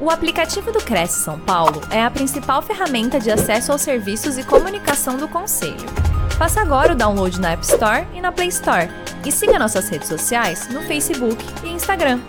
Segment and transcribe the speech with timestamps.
[0.00, 4.46] O aplicativo do Cresce São Paulo é a principal ferramenta de acesso aos serviços e
[4.46, 5.88] comunicação do Conselho.
[6.38, 8.86] Faça agora o download na App Store e na Play Store.
[9.26, 12.20] E siga nossas redes sociais no Facebook e Instagram.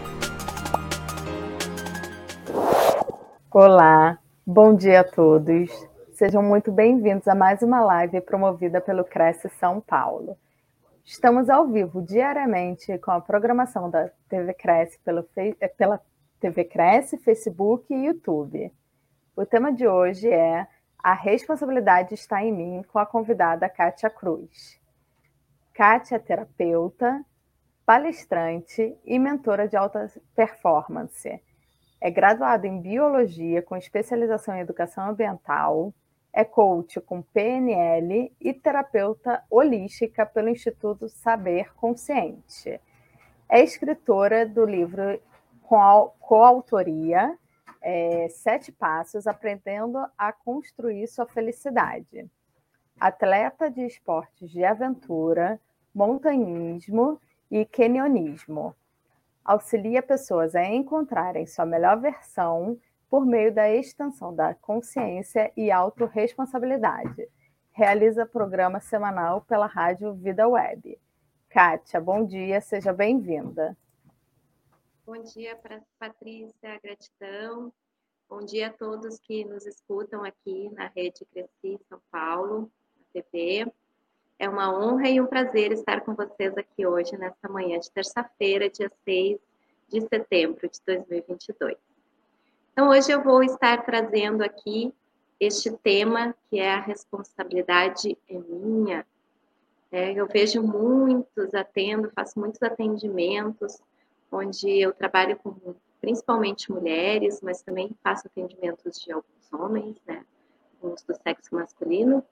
[3.52, 5.70] Olá, bom dia a todos.
[6.14, 10.36] Sejam muito bem-vindos a mais uma live promovida pelo Cresce São Paulo.
[11.06, 14.98] Estamos ao vivo diariamente com a programação da TV Cresce
[15.78, 16.02] pela
[16.40, 18.72] TV Cresce, Facebook e YouTube.
[19.36, 20.66] O tema de hoje é
[20.98, 24.80] A Responsabilidade Está em Mim, com a convidada Kátia Cruz.
[25.74, 27.24] Kátia é terapeuta,
[27.86, 31.42] palestrante e mentora de alta performance.
[32.02, 35.94] É graduada em Biologia com especialização em Educação Ambiental,
[36.32, 42.80] é coach com PNL e terapeuta holística pelo Instituto Saber Consciente.
[43.50, 45.20] É escritora do livro
[45.70, 47.38] com coautoria,
[47.80, 52.28] é, Sete Passos Aprendendo a Construir Sua Felicidade.
[53.00, 55.62] Atleta de esportes de aventura,
[55.94, 58.76] montanhismo e canionismo.
[59.46, 62.76] Auxilia pessoas a encontrarem sua melhor versão
[63.08, 67.30] por meio da extensão da consciência e autorresponsabilidade.
[67.74, 71.00] Realiza programa semanal pela rádio Vida Web.
[71.48, 73.78] Kátia, bom dia, seja bem-vinda.
[75.10, 75.58] Bom dia,
[75.98, 77.74] Patrícia, gratidão.
[78.30, 83.66] Bom dia a todos que nos escutam aqui na Rede Cresci São Paulo, na TV.
[84.38, 88.70] É uma honra e um prazer estar com vocês aqui hoje, nesta manhã de terça-feira,
[88.70, 89.40] dia 6
[89.88, 91.76] de setembro de 2022.
[92.72, 94.94] Então, hoje eu vou estar trazendo aqui
[95.40, 99.04] este tema, que é a responsabilidade é minha.
[99.92, 103.82] É, eu vejo muitos atendo, faço muitos atendimentos
[104.32, 110.26] onde eu trabalho com principalmente mulheres, mas também faço atendimentos de alguns homens, né,
[110.82, 112.24] alguns do sexo masculino,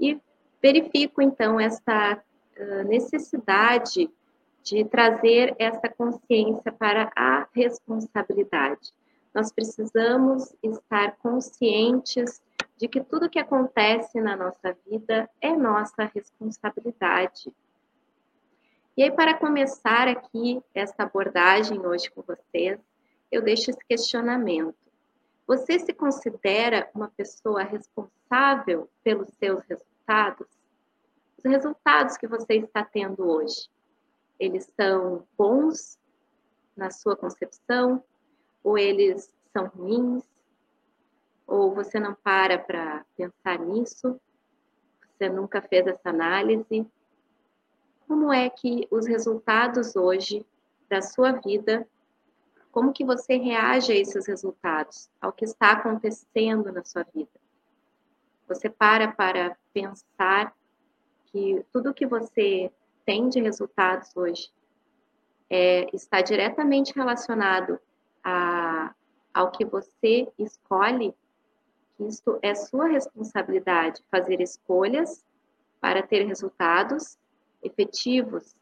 [0.00, 0.20] e
[0.60, 2.22] verifico então essa
[2.86, 4.10] necessidade
[4.62, 8.92] de trazer essa consciência para a responsabilidade.
[9.32, 12.42] Nós precisamos estar conscientes
[12.76, 17.54] de que tudo que acontece na nossa vida é nossa responsabilidade.
[18.96, 22.80] E aí, para começar aqui essa abordagem hoje com vocês,
[23.30, 24.90] eu deixo esse questionamento.
[25.46, 30.48] Você se considera uma pessoa responsável pelos seus resultados?
[31.36, 33.68] Os resultados que você está tendo hoje,
[34.40, 35.98] eles são bons
[36.74, 38.02] na sua concepção?
[38.64, 40.24] Ou eles são ruins?
[41.46, 44.18] Ou você não para para pensar nisso?
[45.10, 46.90] Você nunca fez essa análise?
[48.06, 50.46] Como é que os resultados hoje
[50.88, 51.86] da sua vida,
[52.70, 57.30] como que você reage a esses resultados, ao que está acontecendo na sua vida?
[58.48, 60.54] Você para para pensar
[61.26, 62.70] que tudo que você
[63.04, 64.50] tem de resultados hoje
[65.50, 67.78] é, está diretamente relacionado
[68.22, 68.94] a,
[69.34, 71.14] ao que você escolhe,
[71.98, 75.24] isso é sua responsabilidade, fazer escolhas
[75.80, 77.18] para ter resultados
[77.66, 78.54] efetivos,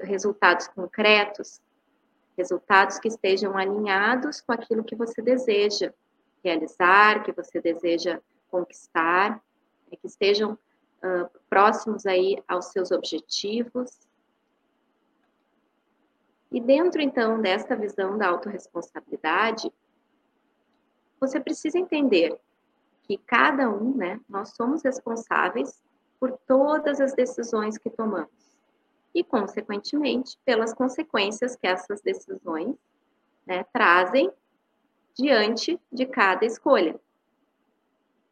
[0.00, 1.60] resultados concretos,
[2.36, 5.92] resultados que estejam alinhados com aquilo que você deseja
[6.44, 9.42] realizar, que você deseja conquistar,
[9.90, 14.06] né, que estejam uh, próximos aí aos seus objetivos.
[16.52, 19.72] E dentro, então, desta visão da autorresponsabilidade,
[21.18, 22.38] você precisa entender
[23.02, 25.82] que cada um, né, nós somos responsáveis
[26.18, 28.56] por todas as decisões que tomamos
[29.14, 32.76] e, consequentemente, pelas consequências que essas decisões
[33.46, 34.30] né, trazem
[35.14, 37.00] diante de cada escolha.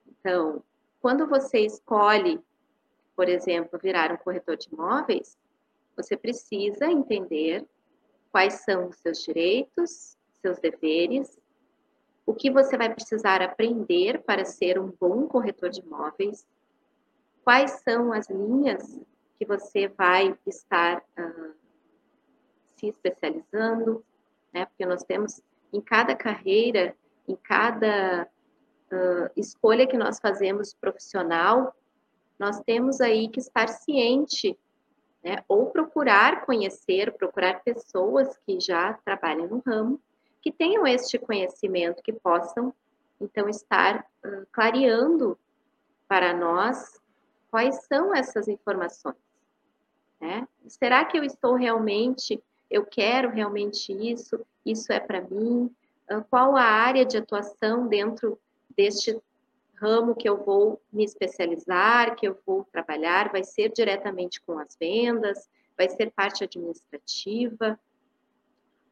[0.06, 0.62] Então,
[1.00, 2.40] quando você escolhe,
[3.16, 5.38] por exemplo, virar um corretor de imóveis,
[5.96, 7.64] você precisa entender
[8.30, 11.38] quais são os seus direitos, seus deveres,
[12.26, 16.46] o que você vai precisar aprender para ser um bom corretor de imóveis,
[17.44, 19.00] quais são as linhas
[19.38, 21.54] que você vai estar uh,
[22.76, 24.04] se especializando,
[24.52, 24.64] né?
[24.66, 25.42] Porque nós temos
[25.72, 26.96] em cada carreira,
[27.28, 28.26] em cada
[28.90, 31.76] uh, escolha que nós fazemos profissional,
[32.38, 34.58] nós temos aí que estar ciente,
[35.22, 35.44] né?
[35.46, 40.00] Ou procurar conhecer, procurar pessoas que já trabalham no ramo,
[40.40, 42.72] que tenham este conhecimento, que possam
[43.20, 45.38] então estar uh, clareando
[46.08, 47.03] para nós
[47.54, 49.14] Quais são essas informações?
[50.20, 50.48] Né?
[50.66, 54.44] Será que eu estou realmente, eu quero realmente isso?
[54.66, 55.72] Isso é para mim?
[56.30, 58.36] qual a área de atuação dentro
[58.76, 59.16] deste
[59.76, 64.76] ramo que eu vou me especializar, que eu vou trabalhar, vai ser diretamente com as
[64.76, 65.48] vendas,
[65.78, 67.78] vai ser parte administrativa.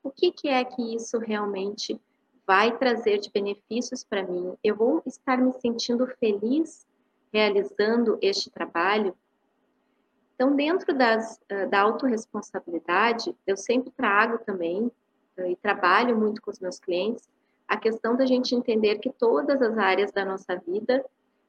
[0.05, 2.01] O que, que é que isso realmente
[2.47, 4.57] vai trazer de benefícios para mim?
[4.63, 6.87] Eu vou estar me sentindo feliz
[7.33, 9.17] realizando este trabalho?
[10.35, 11.41] Então, dentro das,
[11.71, 14.91] da autorresponsabilidade, eu sempre trago também
[15.39, 17.29] e trabalho muito com os meus clientes
[17.73, 21.03] a questão da gente entender que todas as áreas da nossa vida,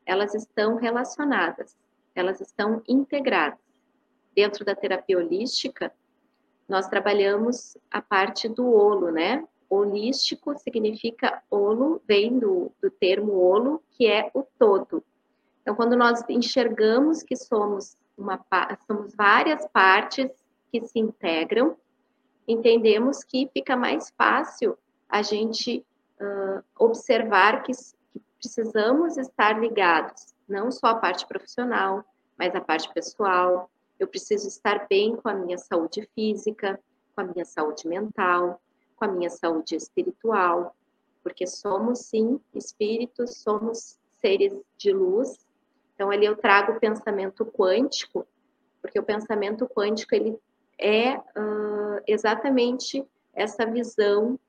[0.05, 1.75] elas estão relacionadas,
[2.15, 3.59] elas estão integradas.
[4.33, 5.91] Dentro da terapia holística,
[6.65, 9.45] nós trabalhamos a parte do olo, né?
[9.69, 15.03] Holístico significa olo, vem do, do termo olo, que é o todo.
[15.63, 18.39] Então, quando nós enxergamos que somos, uma,
[18.85, 20.29] somos várias partes
[20.69, 21.75] que se integram,
[22.47, 24.77] entendemos que fica mais fácil
[25.07, 25.85] a gente
[26.19, 32.03] uh, observar que, que precisamos estar ligados, não só a parte profissional,
[32.37, 33.69] mas a parte pessoal.
[33.97, 36.77] Eu preciso estar bem com a minha saúde física,
[37.15, 38.61] com a minha saúde mental,
[38.97, 40.75] com a minha saúde espiritual,
[41.21, 45.45] porque somos sim espíritos, somos seres de luz.
[45.95, 48.27] Então ali eu trago o pensamento quântico,
[48.81, 50.37] porque o pensamento quântico ele
[50.79, 54.39] é uh, exatamente essa visão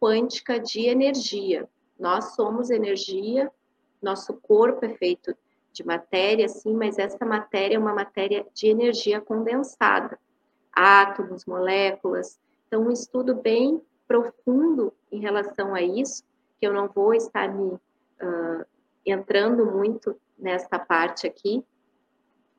[0.00, 1.68] quântica de energia.
[1.98, 3.50] Nós somos energia,
[4.00, 5.36] nosso corpo é feito
[5.72, 10.18] de matéria, sim, mas essa matéria é uma matéria de energia condensada.
[10.72, 12.38] Átomos, moléculas.
[12.66, 16.22] Então, um estudo bem profundo em relação a isso,
[16.60, 18.66] que eu não vou estar me uh,
[19.04, 21.64] entrando muito nessa parte aqui,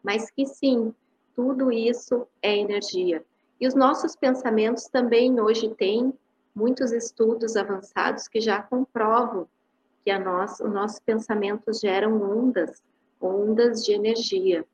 [0.03, 0.94] mas que sim,
[1.35, 3.24] tudo isso é energia.
[3.59, 6.13] E os nossos pensamentos também hoje têm
[6.56, 9.47] muitos estudos avançados que já comprovam
[10.03, 12.81] que a nós, os nossos pensamentos geram ondas,
[13.21, 14.65] ondas de energia.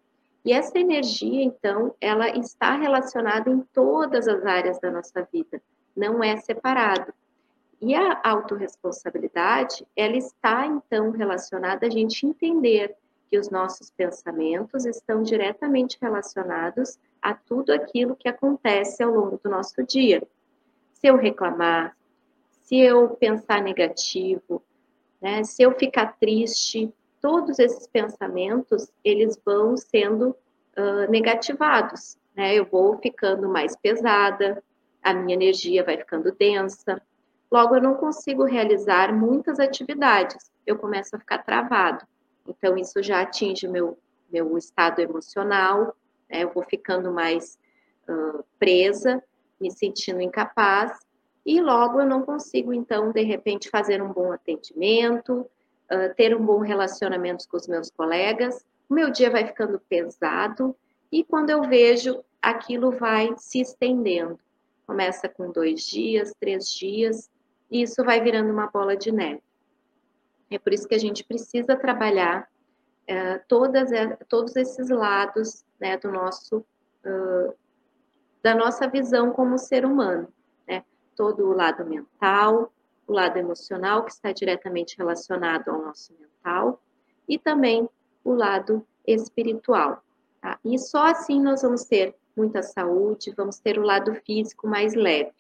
[0.45, 5.61] E essa energia, então, ela está relacionada em todas as áreas da nossa vida,
[5.95, 7.13] não é separado.
[7.83, 12.95] E a autorresponsabilidade, ela está, então, relacionada a gente entender
[13.29, 19.49] que os nossos pensamentos estão diretamente relacionados a tudo aquilo que acontece ao longo do
[19.49, 20.25] nosso dia
[21.03, 21.97] se eu reclamar,
[22.61, 24.63] se eu pensar negativo,
[25.21, 26.89] né, se eu ficar triste,
[27.19, 32.55] todos esses pensamentos eles vão sendo uh, negativados, né?
[32.55, 34.63] Eu vou ficando mais pesada,
[35.01, 37.01] a minha energia vai ficando densa.
[37.53, 40.51] Logo, eu não consigo realizar muitas atividades.
[40.65, 42.03] Eu começo a ficar travado.
[42.47, 43.97] Então, isso já atinge meu
[44.31, 45.95] meu estado emocional.
[46.27, 46.43] Né?
[46.43, 47.59] Eu vou ficando mais
[48.09, 49.23] uh, presa
[49.63, 50.99] me sentindo incapaz,
[51.45, 55.41] e logo eu não consigo, então, de repente, fazer um bom atendimento,
[55.91, 60.75] uh, ter um bom relacionamento com os meus colegas, o meu dia vai ficando pesado,
[61.11, 64.37] e quando eu vejo, aquilo vai se estendendo.
[64.85, 67.29] Começa com dois dias, três dias,
[67.73, 69.41] e isso vai virando uma bola de neve.
[70.51, 72.47] É por isso que a gente precisa trabalhar
[73.09, 73.89] uh, todas,
[74.29, 77.53] todos esses lados né, do nosso uh,
[78.43, 80.27] da nossa visão como ser humano,
[80.67, 80.83] né?
[81.15, 82.71] Todo o lado mental,
[83.07, 86.81] o lado emocional, que está diretamente relacionado ao nosso mental,
[87.27, 87.89] e também
[88.23, 90.03] o lado espiritual.
[90.41, 90.59] Tá?
[90.63, 95.31] E só assim nós vamos ter muita saúde, vamos ter o lado físico mais leve.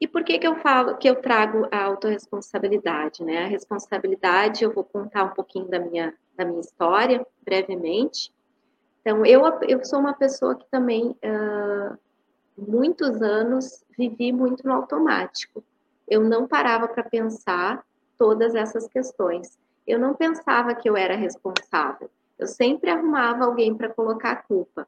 [0.00, 3.44] E por que que eu falo que eu trago a autorresponsabilidade, né?
[3.44, 8.32] A responsabilidade, eu vou contar um pouquinho da minha da minha história brevemente,
[9.00, 11.98] então, eu, eu sou uma pessoa que também, uh,
[12.56, 15.64] muitos anos, vivi muito no automático.
[16.06, 17.84] Eu não parava para pensar
[18.18, 19.58] todas essas questões.
[19.86, 22.10] Eu não pensava que eu era responsável.
[22.38, 24.86] Eu sempre arrumava alguém para colocar a culpa.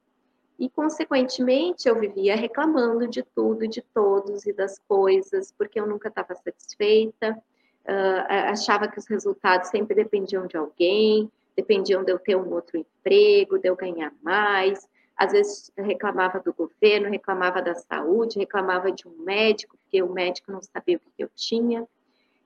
[0.62, 6.08] E, consequentemente, eu vivia reclamando de tudo, de todos e das coisas, porque eu nunca
[6.08, 7.36] estava satisfeita,
[7.84, 12.78] uh, achava que os resultados sempre dependiam de alguém, dependiam de eu ter um outro
[12.78, 14.88] emprego, de eu ganhar mais.
[15.16, 20.52] Às vezes reclamava do governo, reclamava da saúde, reclamava de um médico, porque o médico
[20.52, 21.88] não sabia o que eu tinha.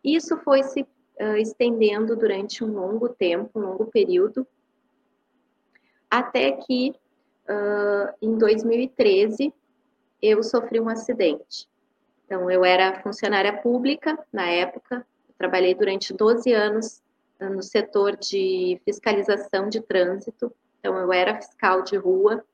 [0.03, 0.81] Isso foi se
[1.21, 4.47] uh, estendendo durante um longo tempo, um longo período,
[6.11, 6.95] até que
[7.49, 9.53] uh, em 2013
[10.21, 11.69] eu sofri um acidente.
[12.25, 15.07] Então, eu era funcionária pública na época,
[15.39, 17.03] trabalhei durante 12 anos
[17.39, 20.53] no setor de fiscalização de trânsito.
[20.81, 22.45] Então, eu era fiscal de rua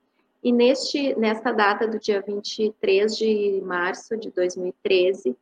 [0.42, 5.36] E neste, nesta data do dia 23 de março de 2013,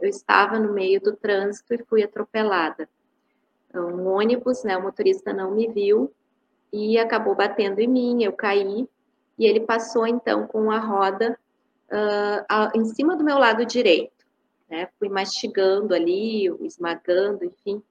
[0.00, 2.88] eu estava no meio do trânsito e fui atropelada.
[3.72, 6.12] Um ônibus, né, o motorista não me viu
[6.72, 8.88] e acabou batendo em mim, eu caí,
[9.38, 11.38] e ele passou então com a roda
[11.90, 14.24] uh, em cima do meu lado direito.
[14.68, 14.88] Né?
[14.98, 17.82] Fui mastigando ali, esmagando, enfim.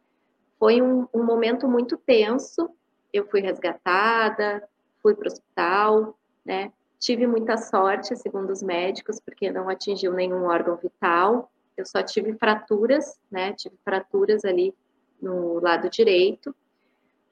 [0.58, 2.70] Foi um, um momento muito tenso.
[3.12, 4.64] Eu fui resgatada,
[5.02, 6.72] fui para o hospital, né?
[7.00, 11.50] Tive muita sorte, segundo os médicos, porque não atingiu nenhum órgão vital.
[11.78, 13.54] Eu só tive fraturas, né?
[13.54, 14.74] Tive fraturas ali
[15.22, 16.54] no lado direito.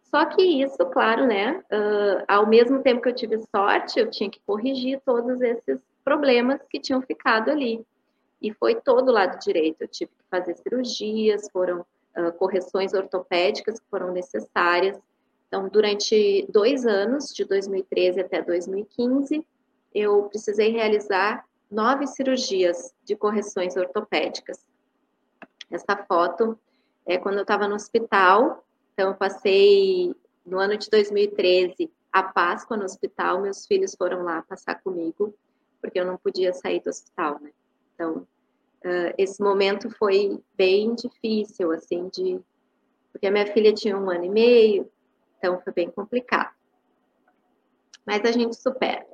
[0.10, 1.62] Só que isso, claro, né?
[1.72, 6.62] Uh, ao mesmo tempo que eu tive sorte, eu tinha que corrigir todos esses problemas
[6.70, 7.86] que tinham ficado ali.
[8.42, 9.82] E foi todo o lado direito.
[9.82, 11.86] Eu tive que fazer cirurgias, foram
[12.18, 14.98] uh, correções ortopédicas que foram necessárias.
[15.48, 19.46] Então, durante dois anos, de 2013 até 2015,
[19.94, 24.66] eu precisei realizar nove cirurgias de correções ortopédicas.
[25.70, 26.58] Essa foto
[27.06, 28.64] é quando eu estava no hospital,
[28.98, 30.12] então eu passei
[30.44, 35.36] no ano de 2013 a Páscoa no hospital, meus filhos foram lá passar comigo,
[35.80, 37.52] porque eu não podia sair do hospital, né?
[37.94, 38.28] Então,
[38.84, 42.40] uh, esse momento foi bem difícil, assim, de...
[43.12, 44.92] Porque a minha filha tinha um ano e meio,
[45.38, 46.56] então foi bem complicado.
[48.04, 49.06] Mas a gente supera.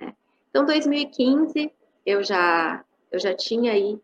[0.00, 0.14] Né?
[0.48, 1.70] Então, 2015,
[2.06, 2.82] eu já,
[3.12, 4.00] eu já tinha aí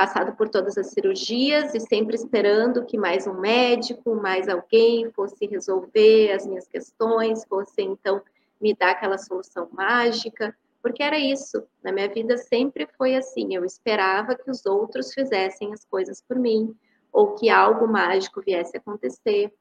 [0.00, 5.44] passado por todas as cirurgias e sempre esperando que mais um médico, mais alguém fosse
[5.46, 8.22] resolver as minhas questões, fosse então
[8.58, 11.62] me dar aquela solução mágica, porque era isso.
[11.84, 16.38] Na minha vida sempre foi assim, eu esperava que os outros fizessem as coisas por
[16.38, 16.74] mim,
[17.12, 19.52] ou que algo mágico viesse acontecer.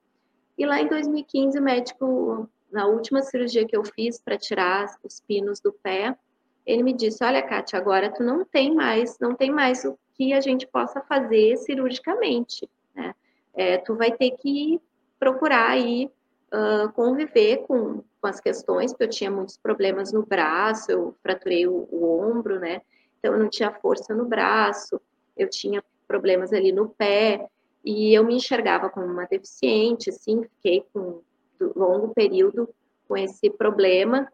[0.57, 5.19] E lá em 2015, o médico, na última cirurgia que eu fiz para tirar os
[5.19, 6.17] pinos do pé,
[6.65, 10.33] ele me disse: Olha, Kátia, agora tu não tem mais, não tem mais o que
[10.33, 13.15] a gente possa fazer cirurgicamente, né?
[13.55, 14.77] É, tu vai ter que
[15.17, 16.11] procurar aí
[16.53, 21.65] uh, conviver com, com as questões, porque eu tinha muitos problemas no braço, eu fraturei
[21.65, 22.81] o, o ombro, né?
[23.17, 24.99] Então eu não tinha força no braço,
[25.37, 27.47] eu tinha problemas ali no pé,
[27.85, 31.21] e eu me enxergava como uma deficiente, assim, fiquei com
[31.61, 32.67] um longo período
[33.07, 34.29] com esse problema,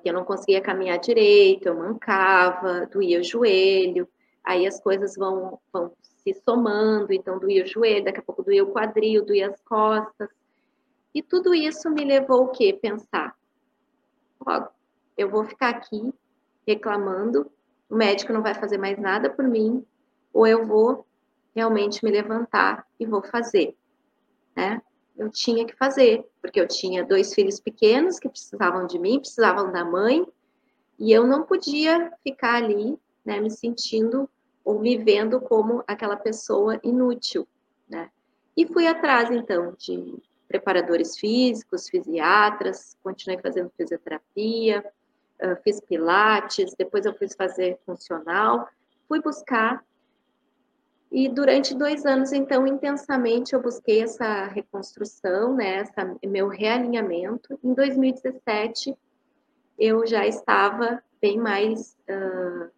[0.00, 4.08] que eu não conseguia caminhar direito, eu mancava, doía o joelho,
[4.44, 8.62] aí as coisas vão, vão se somando, então doía o joelho, daqui a pouco doía
[8.62, 10.28] o quadril, doía as costas,
[11.14, 12.72] e tudo isso me levou o quê?
[12.72, 13.34] Pensar,
[14.44, 14.68] ó,
[15.16, 16.12] eu vou ficar aqui
[16.66, 17.50] reclamando,
[17.88, 19.84] o médico não vai fazer mais nada por mim,
[20.32, 21.06] ou eu vou
[21.54, 23.76] realmente me levantar e vou fazer,
[24.56, 24.82] né?
[25.16, 29.70] Eu tinha que fazer, porque eu tinha dois filhos pequenos que precisavam de mim, precisavam
[29.70, 30.26] da mãe,
[30.98, 34.28] e eu não podia ficar ali, né, me sentindo
[34.64, 37.46] ou me vendo como aquela pessoa inútil,
[37.88, 38.10] né?
[38.56, 40.14] E fui atrás, então, de
[40.48, 44.84] preparadores físicos, fisiatras, continuei fazendo fisioterapia,
[45.62, 48.68] fiz pilates, depois eu fui fazer funcional,
[49.08, 49.84] fui buscar
[51.16, 57.56] e durante dois anos, então, intensamente eu busquei essa reconstrução, né, essa, meu realinhamento.
[57.62, 58.98] Em 2017,
[59.78, 62.68] eu já estava bem mais uh,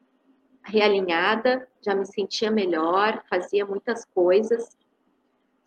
[0.66, 4.76] realinhada, já me sentia melhor, fazia muitas coisas.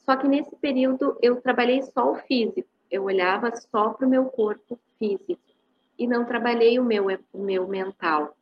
[0.06, 4.26] Só que nesse período eu trabalhei só o físico, eu olhava só para o meu
[4.26, 5.40] corpo físico
[5.98, 8.36] e não trabalhei o meu, o meu mental.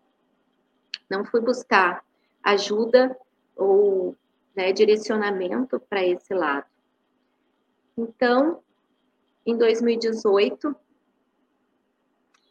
[1.10, 2.04] Não fui buscar
[2.44, 3.16] ajuda
[3.56, 4.16] ou
[4.56, 6.66] né, direcionamento para esse lado.
[7.98, 8.62] Então,
[9.46, 10.76] em 2018,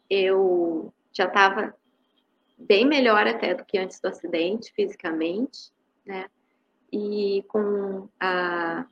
[0.09, 1.73] eu já estava
[2.57, 5.71] bem melhor até do que antes do acidente, fisicamente,
[6.05, 6.25] né?
[6.91, 8.85] E com a,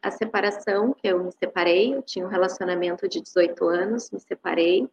[0.00, 4.88] a separação, que eu me separei, eu tinha um relacionamento de 18 anos, me separei,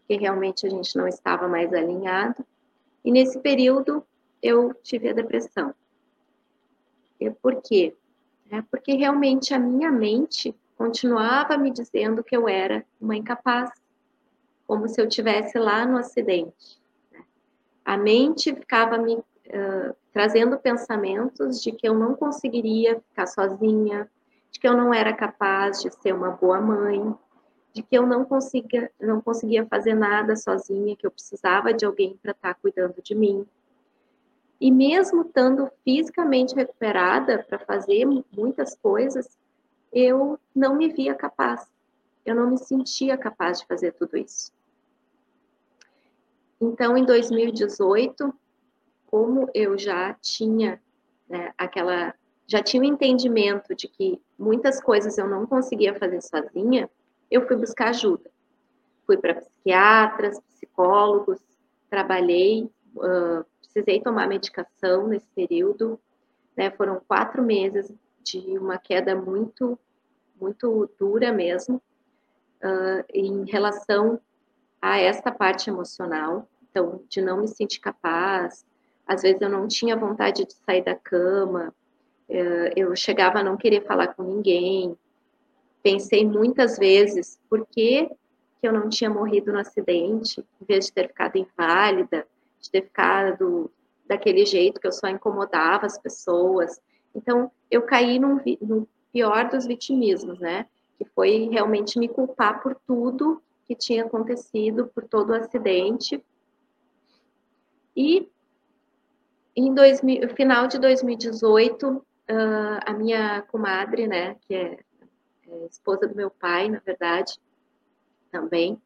[0.00, 2.44] porque realmente a gente não estava mais alinhado.
[3.04, 4.04] E nesse período
[4.42, 5.74] eu tive a depressão.
[7.18, 7.94] E por quê?
[8.50, 13.70] É porque realmente a minha mente continuava me dizendo que eu era uma incapaz,
[14.66, 16.83] como se eu tivesse lá no acidente.
[17.84, 24.10] A mente ficava me uh, trazendo pensamentos de que eu não conseguiria ficar sozinha,
[24.50, 27.14] de que eu não era capaz de ser uma boa mãe,
[27.74, 32.16] de que eu não conseguia, não conseguia fazer nada sozinha, que eu precisava de alguém
[32.22, 33.44] para estar tá cuidando de mim.
[34.60, 39.36] E mesmo estando fisicamente recuperada para fazer muitas coisas,
[39.92, 41.68] eu não me via capaz.
[42.24, 44.52] Eu não me sentia capaz de fazer tudo isso.
[46.64, 48.32] Então, em 2018,
[49.06, 50.80] como eu já tinha
[51.28, 52.14] né, aquela,
[52.46, 56.90] já tinha o um entendimento de que muitas coisas eu não conseguia fazer sozinha,
[57.30, 58.30] eu fui buscar ajuda.
[59.06, 61.38] Fui para psiquiatras, psicólogos,
[61.90, 62.64] trabalhei,
[62.96, 66.00] uh, precisei tomar medicação nesse período,
[66.56, 67.92] né, foram quatro meses
[68.22, 69.78] de uma queda muito,
[70.40, 74.18] muito dura mesmo, uh, em relação
[74.80, 78.66] a esta parte emocional, então, de não me sentir capaz,
[79.06, 81.72] às vezes eu não tinha vontade de sair da cama,
[82.28, 84.98] uh, eu chegava a não querer falar com ninguém,
[85.84, 88.10] pensei muitas vezes, por que,
[88.60, 92.26] que eu não tinha morrido no acidente, em vez de ter ficado inválida,
[92.60, 93.70] de ter ficado
[94.04, 96.80] daquele jeito que eu só incomodava as pessoas.
[97.14, 100.66] Então, eu caí no, no pior dos vitimismos, né?
[100.98, 106.22] Que foi realmente me culpar por tudo que tinha acontecido, por todo o acidente.
[107.96, 108.28] E
[109.56, 112.04] em 2000, final de 2018, uh,
[112.84, 114.78] a minha comadre, né, que é,
[115.48, 117.38] é esposa do meu pai, na verdade,
[118.30, 118.80] também,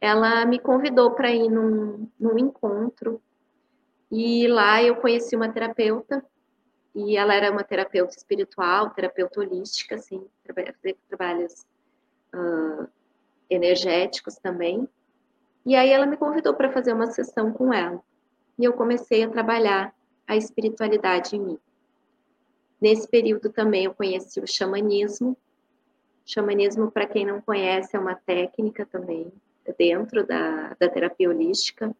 [0.00, 3.20] ela me convidou para ir num, num encontro
[4.10, 6.24] e lá eu conheci uma terapeuta,
[6.94, 11.66] e ela era uma terapeuta espiritual, terapeuta holística, assim, fazer trabalhos
[12.32, 12.86] uh,
[13.50, 14.88] energéticos também.
[15.66, 18.00] E aí ela me convidou para fazer uma sessão com ela.
[18.58, 19.94] E eu comecei a trabalhar
[20.26, 21.58] a espiritualidade em mim.
[22.80, 25.36] Nesse período também eu conheci o xamanismo.
[26.24, 29.32] Xamanismo, para quem não conhece, é uma técnica também
[29.78, 31.94] dentro da, da terapia holística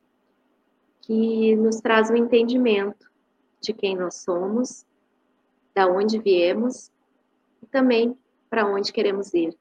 [1.00, 3.10] que nos traz um entendimento
[3.60, 4.86] de quem nós somos,
[5.74, 6.90] da onde viemos
[7.62, 8.16] e também
[8.48, 9.56] para onde queremos ir.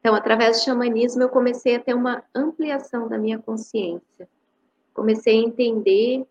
[0.00, 4.28] Então, através do xamanismo, eu comecei a ter uma ampliação da minha consciência.
[4.94, 6.26] Comecei a entender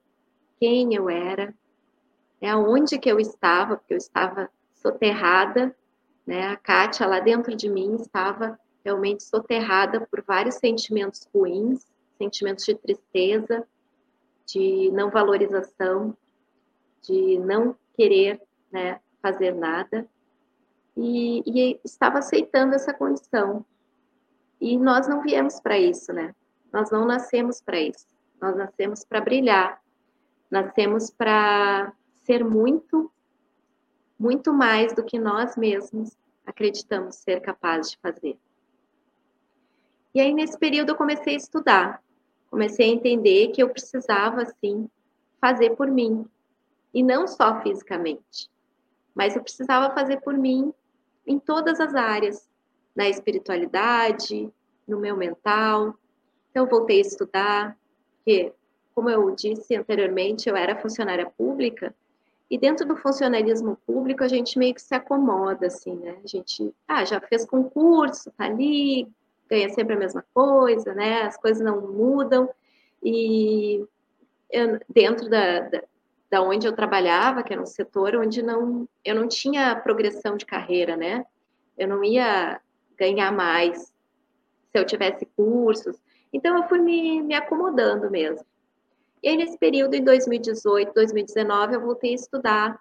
[0.59, 1.53] quem eu era,
[2.41, 5.75] né, aonde que eu estava, porque eu estava soterrada,
[6.25, 11.85] né, a Kátia lá dentro de mim estava realmente soterrada por vários sentimentos ruins,
[12.17, 13.67] sentimentos de tristeza,
[14.45, 16.15] de não valorização,
[17.01, 20.07] de não querer né, fazer nada,
[20.95, 23.65] e, e estava aceitando essa condição.
[24.59, 26.35] E nós não viemos para isso, né?
[26.71, 28.05] Nós não nascemos para isso.
[28.41, 29.81] Nós nascemos para brilhar.
[30.49, 31.93] Nascemos para
[32.25, 33.11] ser muito,
[34.19, 38.37] muito mais do que nós mesmos acreditamos ser capazes de fazer.
[40.13, 42.03] E aí, nesse período, eu comecei a estudar
[42.51, 44.89] comecei a entender que eu precisava, assim,
[45.39, 46.27] fazer por mim.
[46.93, 48.51] E não só fisicamente,
[49.15, 50.73] mas eu precisava fazer por mim
[51.25, 52.49] em todas as áreas,
[52.93, 54.51] na espiritualidade,
[54.85, 55.95] no meu mental.
[56.49, 57.77] Então, voltei a estudar,
[58.23, 58.53] porque,
[58.93, 61.93] como eu disse anteriormente, eu era funcionária pública,
[62.49, 66.17] e dentro do funcionalismo público, a gente meio que se acomoda, assim, né?
[66.21, 69.07] A gente, ah, já fez concurso, tá ali,
[69.49, 71.21] ganha sempre a mesma coisa, né?
[71.21, 72.49] As coisas não mudam.
[73.01, 73.85] E
[74.51, 75.83] eu, dentro da, da,
[76.29, 80.45] da, onde eu trabalhava, que era um setor onde não, eu não tinha progressão de
[80.45, 81.25] carreira, né?
[81.77, 82.59] Eu não ia
[82.97, 83.93] ganhar mais se
[84.77, 85.95] eu tivesse cursos.
[86.33, 88.45] Então, eu fui me, me acomodando mesmo.
[89.21, 92.79] E aí, nesse período, em 2018, 2019, eu voltei a estudar.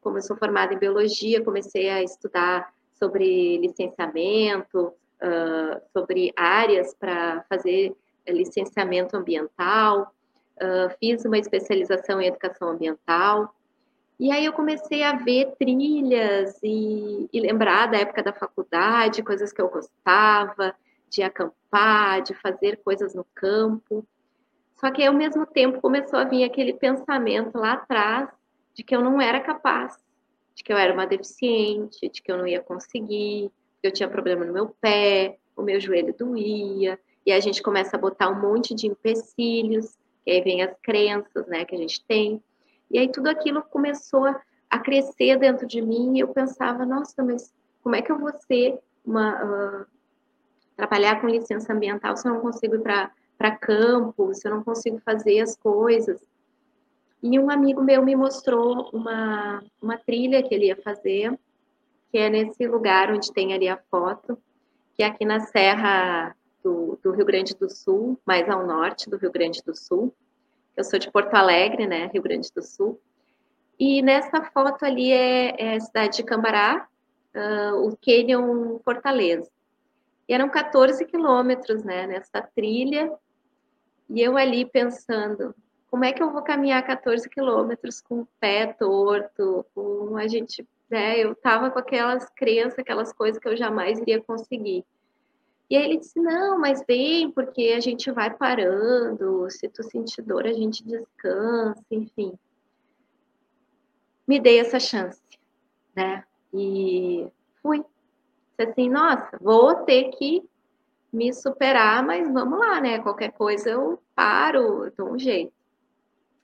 [0.00, 7.44] Como eu sou formada em biologia, comecei a estudar sobre licenciamento, uh, sobre áreas para
[7.48, 7.94] fazer
[8.28, 10.14] licenciamento ambiental,
[10.56, 13.54] uh, fiz uma especialização em educação ambiental,
[14.18, 19.50] e aí eu comecei a ver trilhas e, e, lembrar da época da faculdade, coisas
[19.50, 20.74] que eu gostava,
[21.10, 24.06] de acampar, de fazer coisas no campo.
[24.76, 28.30] Só que ao mesmo tempo começou a vir aquele pensamento lá atrás
[28.72, 29.98] de que eu não era capaz,
[30.54, 33.50] de que eu era uma deficiente, de que eu não ia conseguir,
[33.82, 38.00] eu tinha problema no meu pé, o meu joelho doía, e a gente começa a
[38.00, 42.42] botar um monte de empecilhos, e aí vem as crenças, né, que a gente tem.
[42.90, 44.34] E aí tudo aquilo começou
[44.68, 48.32] a crescer dentro de mim, e eu pensava, nossa, mas como é que eu vou
[48.46, 49.86] ser uma uh,
[50.80, 54.98] trabalhar com licença ambiental se eu não consigo ir para campo, se eu não consigo
[55.04, 56.18] fazer as coisas?
[57.22, 61.38] E um amigo meu me mostrou uma, uma trilha que ele ia fazer,
[62.10, 64.38] que é nesse lugar onde tem ali a foto,
[64.96, 69.18] que é aqui na Serra do, do, Rio Grande do Sul, mais ao norte do
[69.18, 70.14] Rio Grande do Sul.
[70.74, 72.98] Eu sou de Porto Alegre, né, Rio Grande do Sul.
[73.78, 76.88] E nessa foto ali é, é a cidade de Cambará,
[77.34, 79.50] uh, o Canyon Fortaleza.
[80.30, 83.12] E eram 14 quilômetros, né, nessa trilha.
[84.08, 85.52] E eu ali pensando,
[85.90, 90.64] como é que eu vou caminhar 14 quilômetros com o pé torto, com a gente,
[90.88, 91.18] né?
[91.18, 94.84] Eu tava com aquelas crenças, aquelas coisas que eu jamais iria conseguir.
[95.68, 100.22] E aí ele disse, não, mas vem, porque a gente vai parando, se tu sentir
[100.22, 102.38] dor, a gente descansa, enfim.
[104.28, 105.20] Me dei essa chance,
[105.96, 106.22] né?
[106.54, 107.26] E
[107.60, 107.84] fui.
[108.64, 110.42] Assim, nossa, vou ter que
[111.12, 112.98] me superar, mas vamos lá, né?
[113.00, 115.52] Qualquer coisa eu paro, dou um jeito.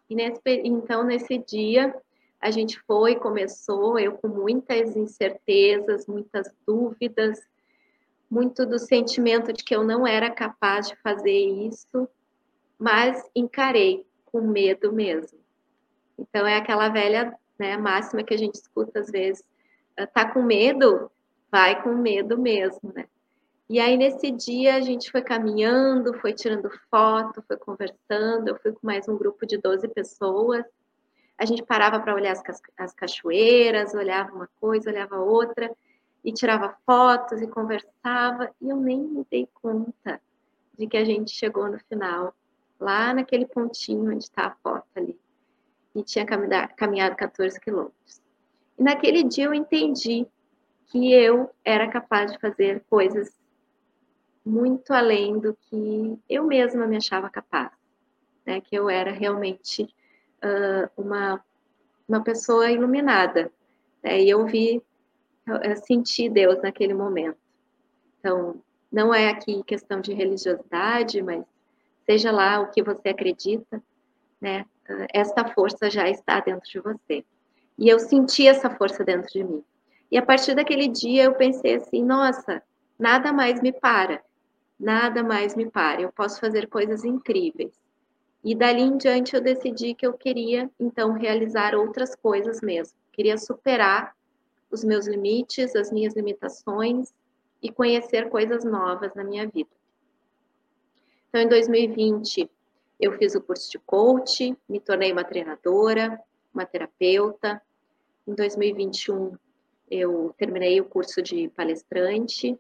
[0.08, 1.94] E nesse, então, nesse dia,
[2.40, 7.40] a gente foi, começou, eu com muitas incertezas, muitas dúvidas,
[8.30, 12.08] muito do sentimento de que eu não era capaz de fazer isso,
[12.78, 15.38] mas encarei com medo mesmo.
[16.18, 19.44] Então, é aquela velha né, máxima que a gente escuta às vezes:
[20.12, 21.10] tá com medo?
[21.56, 23.06] Vai com medo mesmo, né?
[23.66, 28.48] E aí, nesse dia, a gente foi caminhando, foi tirando foto, foi conversando.
[28.48, 30.66] Eu fui com mais um grupo de 12 pessoas.
[31.38, 32.42] A gente parava para olhar as,
[32.76, 35.74] as cachoeiras, olhava uma coisa, olhava outra,
[36.22, 38.50] e tirava fotos e conversava.
[38.60, 40.20] E eu nem me dei conta
[40.78, 42.34] de que a gente chegou no final,
[42.78, 45.18] lá naquele pontinho onde está a foto ali.
[45.94, 48.20] E tinha caminhado 14 quilômetros.
[48.78, 50.28] E naquele dia eu entendi
[50.86, 53.32] que eu era capaz de fazer coisas
[54.44, 57.72] muito além do que eu mesma me achava capaz,
[58.44, 58.60] né?
[58.60, 59.82] Que eu era realmente
[60.42, 61.44] uh, uma
[62.08, 63.50] uma pessoa iluminada,
[64.02, 64.22] né?
[64.22, 64.80] E eu vi,
[65.46, 67.38] eu senti Deus naquele momento.
[68.18, 71.44] Então, não é aqui questão de religiosidade, mas
[72.04, 73.82] seja lá o que você acredita,
[74.40, 74.64] né?
[75.12, 77.24] Esta força já está dentro de você.
[77.76, 79.64] E eu senti essa força dentro de mim.
[80.10, 82.62] E a partir daquele dia eu pensei assim, nossa,
[82.98, 84.22] nada mais me para
[84.78, 87.72] nada mais me para, eu posso fazer coisas incríveis.
[88.44, 92.96] E dali em diante eu decidi que eu queria então realizar outras coisas mesmo.
[93.12, 94.14] Queria superar
[94.70, 97.12] os meus limites, as minhas limitações
[97.62, 99.70] e conhecer coisas novas na minha vida.
[101.28, 102.48] Então, em 2020,
[103.00, 106.20] eu fiz o curso de coach, me tornei uma treinadora,
[106.54, 107.60] uma terapeuta.
[108.26, 109.36] Em 2021,
[109.90, 112.58] eu terminei o curso de palestrante,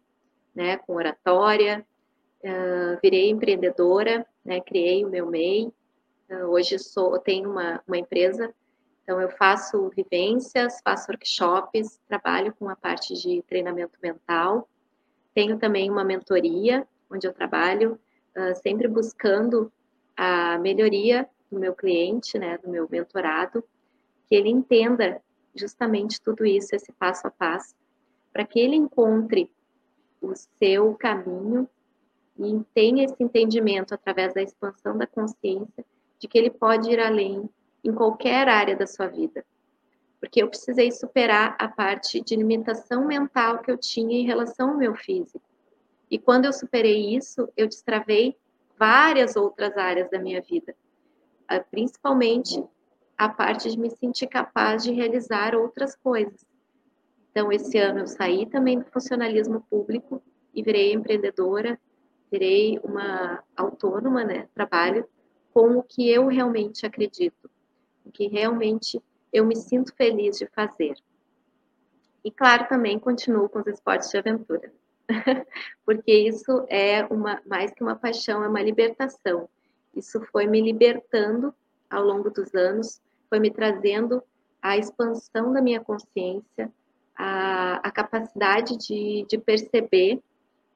[0.54, 1.84] né, com oratória,
[2.42, 5.72] uh, virei empreendedora, né, criei o meu MEI,
[6.30, 8.54] uh, hoje sou, tenho uma, uma empresa,
[9.02, 14.68] então eu faço vivências, faço workshops, trabalho com a parte de treinamento mental,
[15.34, 18.00] tenho também uma mentoria, onde eu trabalho
[18.36, 19.70] uh, sempre buscando
[20.16, 23.62] a melhoria do meu cliente, né, do meu mentorado,
[24.26, 25.22] que ele entenda
[25.56, 27.74] justamente tudo isso, esse passo a passo,
[28.32, 29.50] para que ele encontre
[30.20, 31.68] o seu caminho
[32.38, 35.84] e tem esse entendimento através da expansão da consciência
[36.18, 37.48] de que ele pode ir além
[37.82, 39.44] em qualquer área da sua vida.
[40.18, 44.76] Porque eu precisei superar a parte de limitação mental que eu tinha em relação ao
[44.76, 45.42] meu físico.
[46.10, 48.36] E quando eu superei isso, eu destravei
[48.78, 50.74] várias outras áreas da minha vida,
[51.48, 52.62] ah, principalmente
[53.16, 56.44] a parte de me sentir capaz de realizar outras coisas.
[57.30, 60.22] Então, esse ano eu saí também do funcionalismo público
[60.54, 61.78] e virei empreendedora
[62.30, 64.48] virei uma autônoma, né?
[64.54, 65.08] Trabalho
[65.52, 67.50] com o que eu realmente acredito,
[68.04, 69.02] o que realmente
[69.32, 70.94] eu me sinto feliz de fazer.
[72.24, 74.72] E claro, também continuo com os esportes de aventura,
[75.84, 79.48] porque isso é uma mais que uma paixão, é uma libertação.
[79.94, 81.54] Isso foi me libertando
[81.88, 84.22] ao longo dos anos, foi me trazendo
[84.62, 86.72] a expansão da minha consciência,
[87.16, 90.20] a, a capacidade de, de perceber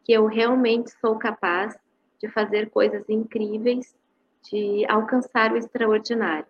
[0.05, 1.77] que eu realmente sou capaz
[2.21, 3.95] de fazer coisas incríveis,
[4.51, 6.47] de alcançar o extraordinário.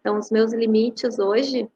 [0.00, 1.68] Então, os meus limites hoje,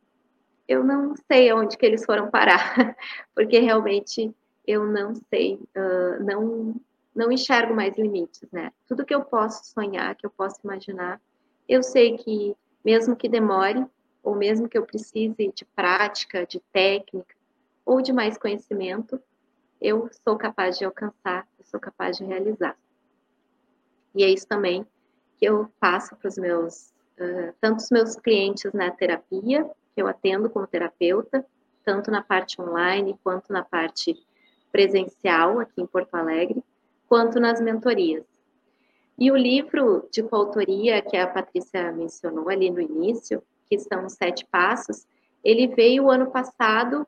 [0.67, 2.97] eu não sei onde que eles foram parar,
[3.35, 4.35] porque realmente
[4.67, 6.75] eu não sei, uh, não,
[7.15, 8.73] não enxergo mais limites, né?
[8.89, 11.21] Tudo que eu posso sonhar, que eu posso imaginar,
[11.69, 13.87] eu sei que mesmo que demore,
[14.23, 17.35] ou mesmo que eu precise de prática, de técnica,
[17.85, 19.21] ou de mais conhecimento,
[19.81, 22.77] eu sou capaz de alcançar, eu sou capaz de realizar.
[24.15, 24.87] E é isso também
[25.37, 30.07] que eu faço para os meus, uh, tanto os meus clientes na terapia, que eu
[30.07, 31.45] atendo como terapeuta,
[31.85, 34.17] tanto na parte online quanto na parte
[34.73, 36.65] presencial aqui em Porto Alegre,
[37.07, 38.25] quanto nas mentorias.
[39.19, 44.15] E o livro de coautoria que a Patrícia mencionou ali no início, que são os
[44.15, 45.07] sete passos,
[45.43, 47.07] ele veio ano passado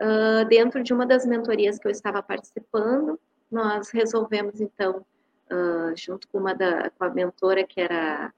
[0.00, 3.18] uh, dentro de uma das mentorias que eu estava participando,
[3.50, 5.04] nós resolvemos então
[5.50, 8.32] uh, junto com uma da com a mentora que era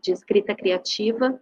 [0.00, 1.40] de escrita criativa.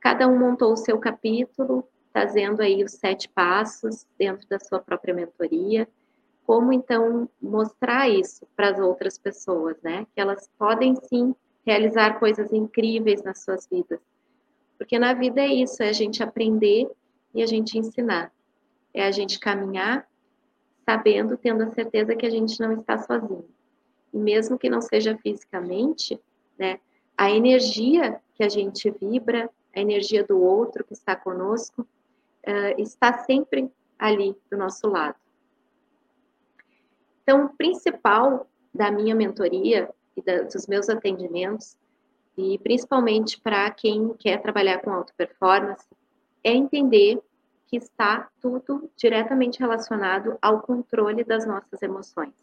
[0.00, 5.14] Cada um montou o seu capítulo, trazendo aí os sete passos dentro da sua própria
[5.14, 5.88] mentoria.
[6.46, 10.06] Como então mostrar isso para as outras pessoas, né?
[10.14, 14.00] Que elas podem sim realizar coisas incríveis nas suas vidas.
[14.76, 16.90] Porque na vida é isso, é a gente aprender
[17.34, 18.32] e a gente ensinar.
[18.92, 20.06] É a gente caminhar
[20.84, 23.48] sabendo, tendo a certeza que a gente não está sozinho.
[24.12, 26.20] E mesmo que não seja fisicamente,
[26.58, 26.78] né,
[27.16, 33.18] a energia que a gente vibra, a energia do outro que está conosco, uh, está
[33.24, 35.16] sempre ali do nosso lado.
[37.24, 41.76] Então, o principal da minha mentoria e da, dos meus atendimentos,
[42.36, 45.86] e principalmente para quem quer trabalhar com auto performance,
[46.42, 47.20] é entender
[47.66, 52.34] que está tudo diretamente relacionado ao controle das nossas emoções.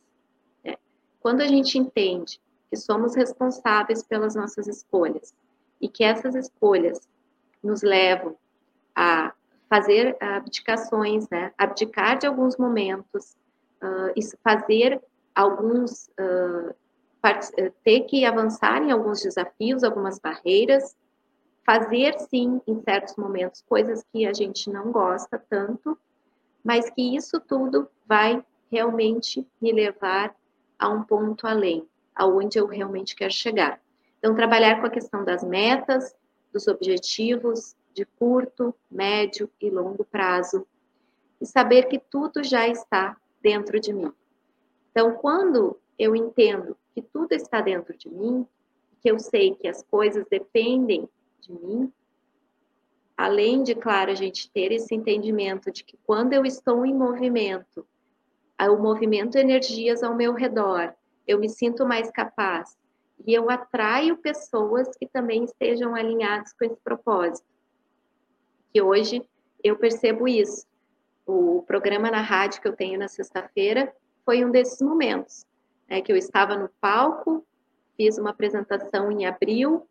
[0.64, 0.76] Né?
[1.20, 5.36] Quando a gente entende que somos responsáveis pelas nossas escolhas
[5.80, 7.08] e que essas escolhas
[7.62, 8.36] nos levam
[8.96, 9.34] a
[9.70, 11.54] fazer abdicações, né?
[11.58, 13.36] abdicar de alguns momentos,
[13.82, 15.02] uh, fazer
[15.36, 16.76] alguns, uh,
[17.84, 20.96] ter que avançar em alguns desafios, algumas barreiras,
[21.66, 25.98] fazer sim, em certos momentos, coisas que a gente não gosta tanto,
[26.64, 30.36] mas que isso tudo vai realmente me levar
[30.78, 33.80] a um ponto além, aonde eu realmente quero chegar.
[34.20, 36.16] Então, trabalhar com a questão das metas,
[36.52, 40.66] dos objetivos de curto, médio e longo prazo,
[41.40, 44.12] e saber que tudo já está dentro de mim.
[44.92, 48.46] Então, quando eu entendo que tudo está dentro de mim,
[49.02, 51.08] que eu sei que as coisas dependem
[51.40, 51.92] de mim,
[53.18, 57.86] além de, claro, a gente ter esse entendimento de que quando eu estou em movimento,
[58.60, 60.94] o movimento energias ao meu redor,
[61.28, 62.78] eu me sinto mais capaz
[63.26, 67.48] e eu atraio pessoas que também estejam alinhadas com esse propósito.
[68.74, 69.24] Que hoje
[69.64, 70.66] eu percebo isso.
[71.26, 73.94] O programa na rádio que eu tenho na sexta-feira
[74.26, 75.46] foi um desses momentos,
[75.90, 77.46] né, que eu estava no palco,
[77.98, 79.88] fiz uma apresentação em abril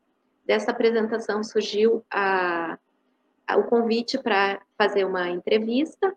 [0.50, 2.76] dessa apresentação surgiu a,
[3.46, 6.12] a, o convite para fazer uma entrevista.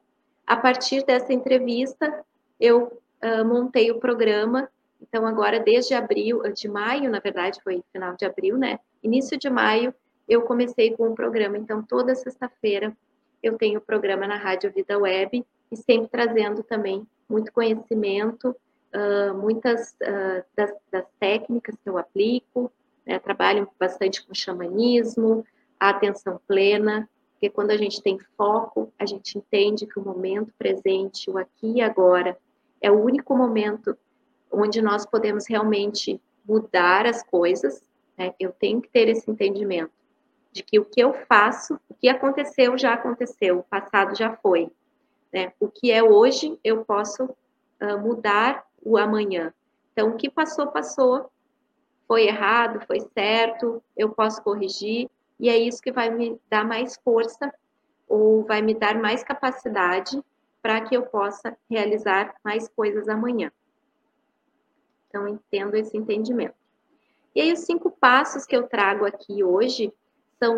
[0.48, 2.26] A partir dessa entrevista,
[2.60, 4.68] eu uh, montei o programa.
[5.00, 8.80] Então, agora, desde abril, de maio, na verdade, foi final de abril, né?
[9.04, 9.94] Início de maio,
[10.28, 11.56] eu comecei com o programa.
[11.56, 12.96] Então, toda sexta-feira,
[13.44, 18.56] eu tenho o programa na Rádio Vida Web e sempre trazendo também muito conhecimento,
[18.96, 22.72] uh, muitas uh, das, das técnicas que eu aplico,
[23.06, 25.46] né, trabalham bastante com xamanismo,
[25.78, 30.54] a atenção plena, porque quando a gente tem foco, a gente entende que o momento
[30.58, 32.38] presente, o aqui e agora,
[32.82, 33.98] é o único momento
[34.50, 37.84] onde nós podemos realmente mudar as coisas.
[38.18, 38.34] Né?
[38.40, 39.92] Eu tenho que ter esse entendimento
[40.54, 44.72] de que o que eu faço, o que aconteceu já aconteceu, o passado já foi.
[45.34, 45.52] Né?
[45.60, 49.52] O que é hoje, eu posso uh, mudar o amanhã.
[49.92, 51.32] Então, o que passou, passou,
[52.08, 56.96] foi errado, foi certo, eu posso corrigir, e é isso que vai me dar mais
[57.04, 57.52] força
[58.08, 60.22] ou vai me dar mais capacidade
[60.62, 63.52] para que eu possa realizar mais coisas amanhã.
[65.10, 66.56] Então, entendo esse entendimento.
[67.36, 69.92] E aí, os cinco passos que eu trago aqui hoje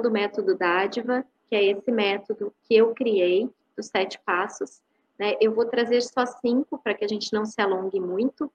[0.01, 4.81] do método Dádiva, que é esse método que eu criei, dos sete passos.
[5.19, 5.35] Né?
[5.39, 8.51] Eu vou trazer só cinco para que a gente não se alongue muito,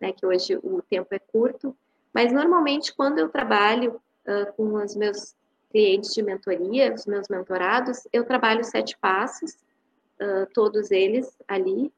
[0.00, 0.12] né?
[0.12, 1.76] que hoje o tempo é curto,
[2.12, 5.34] mas normalmente quando eu trabalho uh, com os meus
[5.70, 9.54] clientes de mentoria, os meus mentorados, eu trabalho sete passos,
[10.20, 11.92] uh, todos eles ali,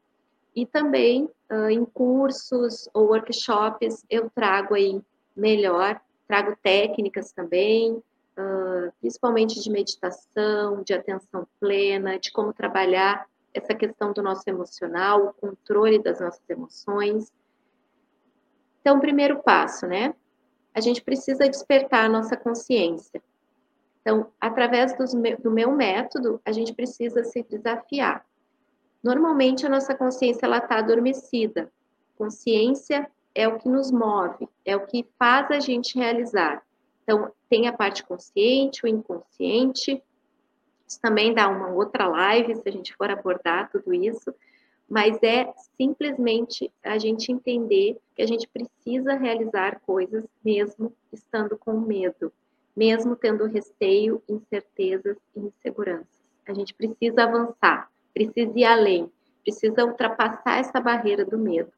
[0.54, 5.02] e também uh, em cursos ou workshops eu trago aí
[5.36, 8.02] melhor, trago técnicas também,
[9.00, 15.32] principalmente de meditação, de atenção plena, de como trabalhar essa questão do nosso emocional, o
[15.32, 17.32] controle das nossas emoções.
[18.80, 20.14] Então, primeiro passo, né?
[20.74, 23.22] A gente precisa despertar a nossa consciência.
[24.02, 24.94] Então, através
[25.42, 28.24] do meu método, a gente precisa se desafiar.
[29.02, 31.72] Normalmente, a nossa consciência está adormecida.
[32.16, 36.62] Consciência é o que nos move, é o que faz a gente realizar.
[37.02, 40.02] Então, tem a parte consciente, o inconsciente.
[40.86, 44.34] Isso também dá uma outra live, se a gente for abordar tudo isso
[44.88, 51.72] mas é simplesmente a gente entender que a gente precisa realizar coisas mesmo estando com
[51.80, 52.32] medo,
[52.76, 56.24] mesmo tendo receio, incertezas e inseguranças.
[56.46, 59.10] A gente precisa avançar, precisa ir além,
[59.42, 61.72] precisa ultrapassar essa barreira do medo.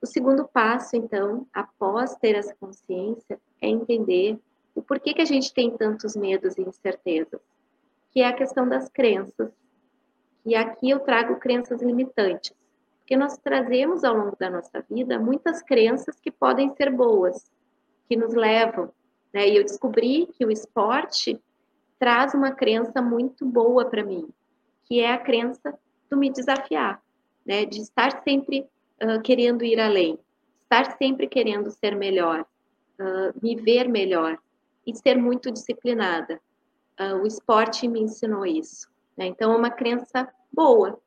[0.00, 4.38] O segundo passo, então, após ter essa consciência, é entender
[4.74, 7.40] o porquê que a gente tem tantos medos e incertezas,
[8.10, 9.50] que é a questão das crenças.
[10.46, 12.54] E aqui eu trago crenças limitantes,
[12.98, 17.50] porque nós trazemos ao longo da nossa vida muitas crenças que podem ser boas,
[18.08, 18.90] que nos levam.
[19.32, 19.48] Né?
[19.48, 21.40] E eu descobri que o esporte
[21.98, 24.28] traz uma crença muito boa para mim,
[24.84, 25.76] que é a crença
[26.08, 27.02] do me desafiar,
[27.44, 27.64] né?
[27.64, 28.66] de estar sempre
[29.02, 30.18] uh, querendo ir além,
[30.62, 32.46] estar sempre querendo ser melhor,
[33.42, 34.38] me ver melhor
[34.86, 36.40] e ser muito disciplinada.
[36.98, 38.88] Uh, o esporte me ensinou isso.
[39.16, 39.26] Né?
[39.26, 40.98] Então, é uma crença boa,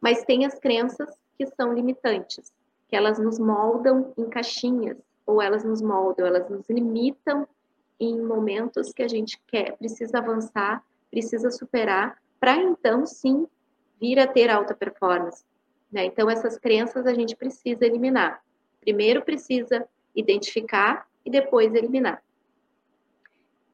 [0.00, 2.52] mas tem as crenças que são limitantes,
[2.88, 7.48] que elas nos moldam em caixinhas, ou elas nos moldam, elas nos limitam
[7.98, 13.46] em momentos que a gente quer, precisa avançar, precisa superar, para então sim
[14.00, 15.44] vir a ter alta performance.
[15.90, 16.04] Né?
[16.04, 18.42] Então, essas crenças a gente precisa eliminar.
[18.80, 22.22] Primeiro precisa identificar e depois eliminar.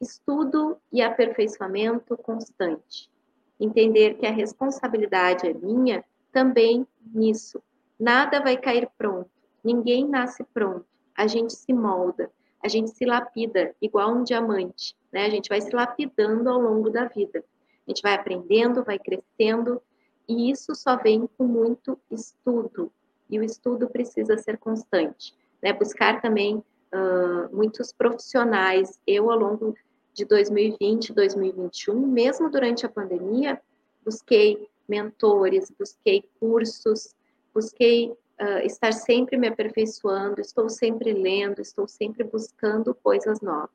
[0.01, 3.11] Estudo e aperfeiçoamento constante.
[3.59, 7.63] Entender que a responsabilidade é minha também nisso.
[7.99, 9.31] Nada vai cair pronto.
[9.63, 10.87] Ninguém nasce pronto.
[11.15, 12.31] A gente se molda,
[12.63, 15.27] a gente se lapida igual um diamante, né?
[15.27, 17.45] A gente vai se lapidando ao longo da vida.
[17.87, 19.83] A gente vai aprendendo, vai crescendo,
[20.29, 22.93] e isso só vem com muito estudo.
[23.29, 25.35] E o estudo precisa ser constante.
[25.61, 25.73] Né?
[25.73, 28.99] Buscar também uh, muitos profissionais.
[29.07, 29.75] Eu, ao longo
[30.13, 33.61] de 2020, 2021, mesmo durante a pandemia,
[34.05, 37.15] busquei mentores, busquei cursos,
[37.55, 43.71] busquei uh, estar sempre me aperfeiçoando, estou sempre lendo, estou sempre buscando coisas novas.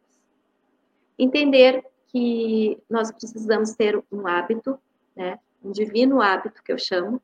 [1.17, 4.77] Entender que nós precisamos ter um hábito,
[5.15, 5.39] né?
[5.63, 7.21] um divino hábito que eu chamo,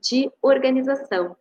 [0.00, 1.36] de organização,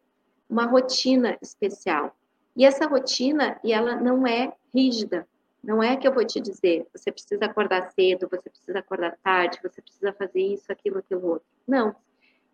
[0.49, 2.15] uma rotina especial.
[2.55, 5.27] E essa rotina, e ela não é rígida,
[5.63, 9.59] não é que eu vou te dizer, você precisa acordar cedo, você precisa acordar tarde,
[9.61, 11.47] você precisa fazer isso, aquilo, aquilo outro.
[11.67, 11.95] Não.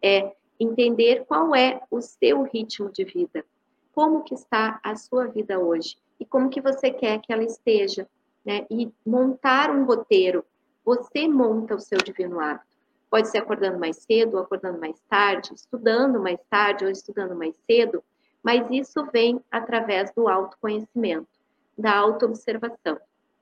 [0.01, 3.45] É entender qual é o seu ritmo de vida,
[3.93, 8.07] como que está a sua vida hoje e como que você quer que ela esteja,
[8.45, 8.65] né?
[8.69, 10.45] E montar um roteiro.
[10.83, 12.75] Você monta o seu divino hábito.
[13.09, 18.03] Pode ser acordando mais cedo, acordando mais tarde, estudando mais tarde ou estudando mais cedo,
[18.45, 21.27] mas isso vem através do autoconhecimento,
[21.75, 22.99] da autoobservação.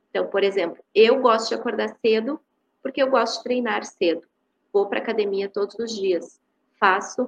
[0.10, 2.40] Então, por exemplo, eu gosto de acordar cedo
[2.82, 4.26] porque eu gosto de treinar cedo.
[4.72, 6.40] Vou para academia todos os dias.
[6.80, 7.28] Faço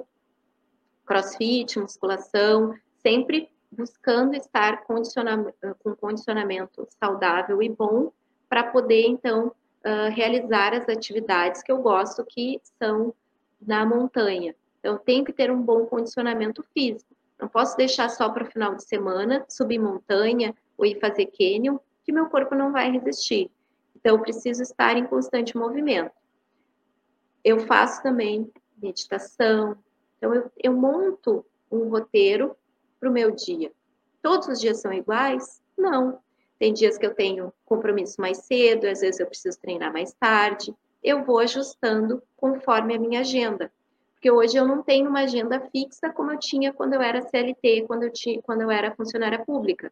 [1.06, 8.10] crossfit, musculação, sempre buscando estar com condicionamento saudável e bom
[8.48, 13.14] para poder, então, uh, realizar as atividades que eu gosto, que são
[13.62, 14.56] na montanha.
[14.80, 17.15] Então, tenho que ter um bom condicionamento físico.
[17.40, 21.78] Não posso deixar só para o final de semana, subir montanha ou ir fazer cânion,
[22.04, 23.52] que meu corpo não vai resistir.
[23.96, 26.12] Então, eu preciso estar em constante movimento.
[27.44, 29.78] Eu faço também meditação.
[30.18, 32.56] Então, eu, eu monto um roteiro
[33.00, 33.72] para o meu dia.
[34.22, 35.62] Todos os dias são iguais?
[35.78, 36.20] Não.
[36.58, 40.74] Tem dias que eu tenho compromisso mais cedo, às vezes eu preciso treinar mais tarde.
[41.04, 43.72] Eu vou ajustando conforme a minha agenda.
[44.26, 47.86] Porque hoje eu não tenho uma agenda fixa como eu tinha quando eu era CLT,
[47.86, 49.92] quando eu, tinha, quando eu era funcionária pública,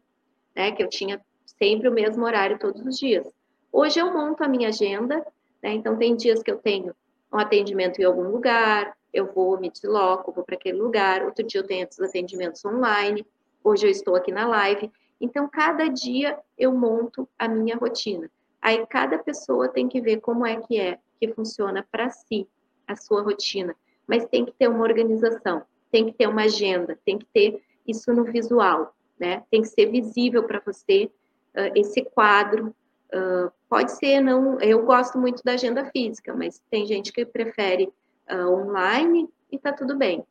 [0.56, 0.72] né?
[0.72, 3.32] Que eu tinha sempre o mesmo horário todos os dias.
[3.72, 5.24] Hoje eu monto a minha agenda,
[5.62, 5.74] né?
[5.74, 6.96] Então tem dias que eu tenho
[7.32, 11.24] um atendimento em algum lugar, eu vou, me desloco, vou para aquele lugar.
[11.24, 13.24] Outro dia eu tenho os atendimentos online.
[13.64, 14.92] Hoje eu estou aqui na live.
[15.22, 18.32] Então, cada dia eu monto a minha rotina.
[18.60, 22.48] Aí, cada pessoa tem que ver como é que é, que funciona para si
[22.88, 23.76] a sua rotina.
[24.08, 28.14] Mas tem que ter uma organização, tem que ter uma agenda, tem que ter isso
[28.14, 29.44] no visual, né?
[29.50, 31.10] Tem que ser visível para você
[31.56, 32.76] uh, esse quadro.
[33.14, 34.60] Uh, pode ser, não.
[34.60, 37.92] Eu gosto muito da agenda física, mas tem gente que prefere
[38.32, 40.26] uh, online e tá tudo bem.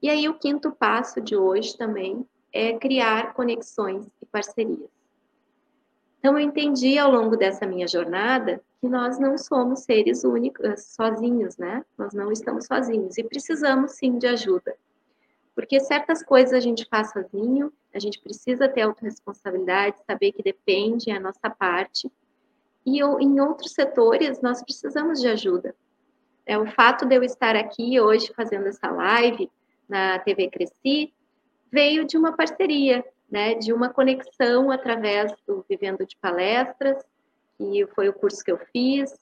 [0.00, 4.90] E aí, o quinto passo de hoje também é criar conexões e parcerias.
[6.18, 10.76] Então, eu entendi ao longo dessa minha jornada que nós não somos seres únicos, eh,
[10.76, 11.84] sozinhos, né?
[11.96, 14.74] Nós não estamos sozinhos e precisamos sim de ajuda.
[15.54, 21.12] Porque certas coisas a gente faz sozinho, a gente precisa ter autorresponsabilidade, saber que depende
[21.12, 22.10] é a nossa parte.
[22.84, 25.76] E eu, em outros setores, nós precisamos de ajuda.
[26.44, 29.48] É, o fato de eu estar aqui hoje fazendo essa live
[29.88, 31.14] na TV Cresci
[31.70, 37.04] veio de uma parceria, né, de uma conexão através do Vivendo de Palestras,
[37.62, 39.14] que foi o curso que eu fiz,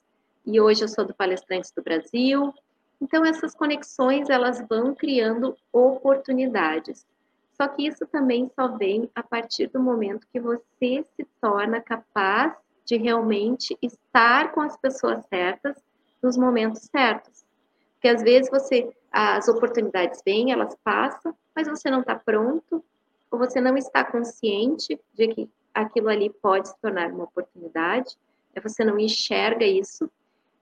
[0.45, 2.53] e hoje eu sou do Palestrantes do Brasil.
[2.99, 7.05] Então essas conexões elas vão criando oportunidades.
[7.53, 12.53] Só que isso também só vem a partir do momento que você se torna capaz
[12.85, 15.77] de realmente estar com as pessoas certas
[16.21, 17.45] nos momentos certos.
[17.93, 22.83] Porque às vezes você as oportunidades vêm, elas passam, mas você não está pronto,
[23.29, 28.17] ou você não está consciente de que aquilo ali pode se tornar uma oportunidade?
[28.59, 30.09] Você não enxerga isso,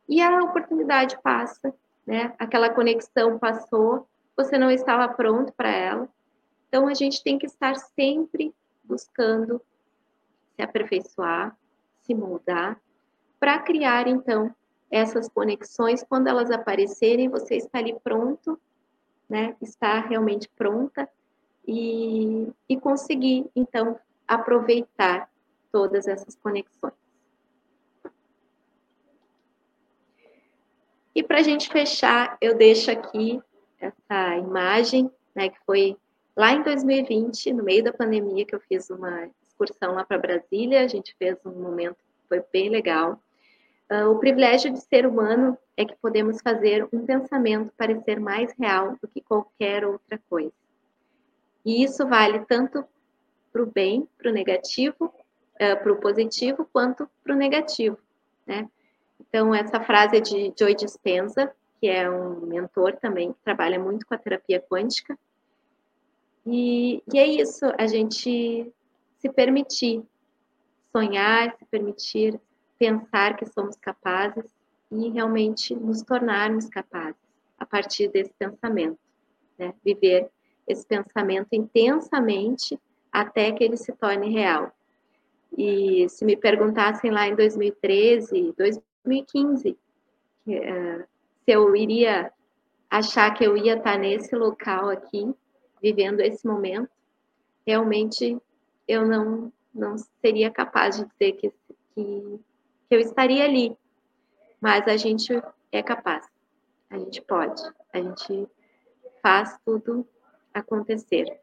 [0.08, 1.74] e a oportunidade passa,
[2.06, 2.34] né?
[2.40, 6.10] Aquela conexão passou, você não estava pronto para ela.
[6.68, 9.62] Então a gente tem que estar sempre buscando
[10.56, 11.56] se aperfeiçoar,
[12.02, 12.82] se moldar,
[13.40, 14.54] para criar então
[14.92, 18.60] essas conexões, quando elas aparecerem, você está ali pronto,
[19.30, 19.56] né?
[19.62, 21.08] Está realmente pronta
[21.68, 25.30] e, e conseguir então aproveitar
[25.72, 26.94] todas essas conexões.
[31.20, 33.42] E para a gente fechar, eu deixo aqui
[33.78, 35.98] essa imagem, né, que foi
[36.34, 40.82] lá em 2020, no meio da pandemia, que eu fiz uma excursão lá para Brasília.
[40.82, 41.98] A gente fez um momento,
[42.30, 43.22] foi bem legal.
[43.92, 48.96] Uh, o privilégio de ser humano é que podemos fazer um pensamento parecer mais real
[49.02, 50.54] do que qualquer outra coisa.
[51.66, 52.82] E isso vale tanto
[53.52, 57.98] para o bem, para o negativo, uh, para o positivo, quanto para o negativo,
[58.48, 58.70] né?
[59.20, 64.06] Então, essa frase é de Joy Dispenza, que é um mentor também, que trabalha muito
[64.06, 65.18] com a terapia quântica.
[66.46, 68.72] E, e é isso, a gente
[69.20, 70.04] se permitir
[70.92, 72.40] sonhar, se permitir
[72.78, 74.46] pensar que somos capazes
[74.92, 77.20] e realmente nos tornarmos capazes
[77.58, 78.98] a partir desse pensamento,
[79.58, 79.74] né?
[79.84, 80.30] Viver
[80.66, 82.80] esse pensamento intensamente
[83.12, 84.72] até que ele se torne real.
[85.58, 88.54] E se me perguntassem lá em 2013,
[89.06, 89.78] 2015, uh,
[90.48, 92.32] se eu iria
[92.90, 95.34] achar que eu ia estar nesse local aqui,
[95.82, 96.90] vivendo esse momento,
[97.66, 98.38] realmente
[98.88, 101.54] eu não, não seria capaz de dizer que,
[101.94, 102.40] que,
[102.90, 103.78] que eu estaria ali.
[104.60, 105.32] Mas a gente
[105.72, 106.28] é capaz,
[106.90, 107.62] a gente pode,
[107.94, 108.48] a gente
[109.22, 110.06] faz tudo
[110.54, 111.40] acontecer.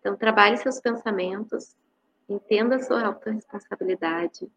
[0.00, 1.76] Então, trabalhe seus pensamentos,
[2.28, 4.50] entenda a sua autorresponsabilidade,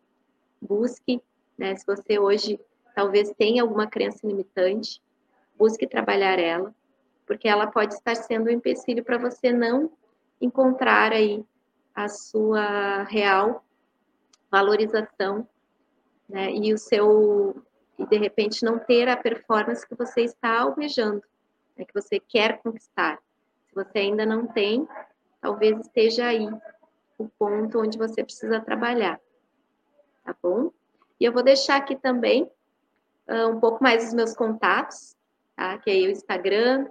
[0.59, 1.21] busque
[1.57, 1.75] né?
[1.75, 2.59] Se você hoje
[2.95, 5.01] talvez tenha alguma crença limitante,
[5.57, 6.73] busque trabalhar ela,
[7.25, 9.91] porque ela pode estar sendo um empecilho para você não
[10.39, 11.43] encontrar aí
[11.93, 13.63] a sua real
[14.51, 15.47] valorização,
[16.29, 16.51] né?
[16.51, 17.61] E o seu
[17.97, 21.23] e de repente não ter a performance que você está almejando,
[21.77, 21.85] né?
[21.85, 23.19] que você quer conquistar.
[23.67, 24.87] Se você ainda não tem,
[25.41, 26.47] talvez esteja aí
[27.17, 29.19] o ponto onde você precisa trabalhar,
[30.25, 30.71] tá bom?
[31.19, 32.43] E eu vou deixar aqui também
[33.27, 35.15] uh, um pouco mais dos meus contatos,
[35.55, 35.77] tá?
[35.77, 36.87] que é o Instagram,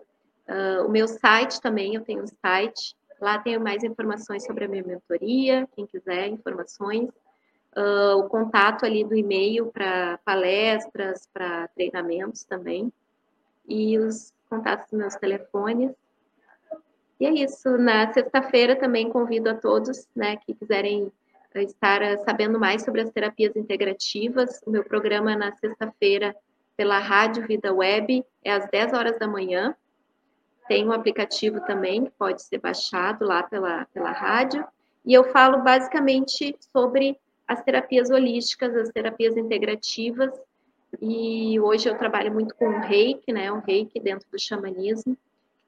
[0.49, 4.69] uh, o meu site também, eu tenho um site, lá tenho mais informações sobre a
[4.69, 7.09] minha mentoria, quem quiser informações,
[7.77, 12.93] uh, o contato ali do e-mail para palestras, para treinamentos também,
[13.69, 15.93] e os contatos dos meus telefones.
[17.21, 21.13] E é isso, na sexta-feira também convido a todos, né, que quiserem
[21.63, 24.61] estar eh, sabendo mais sobre as terapias integrativas.
[24.67, 26.35] O meu programa é na sexta-feira
[26.77, 29.75] pela Rádio Vida Web, é às 10 horas da manhã.
[30.67, 34.67] Tem um aplicativo também que pode ser baixado lá pela, pela rádio.
[35.05, 40.33] E eu falo basicamente sobre as terapias holísticas, as terapias integrativas.
[41.01, 43.53] E hoje eu trabalho muito com o reiki, né?
[43.53, 45.17] O reiki dentro do xamanismo,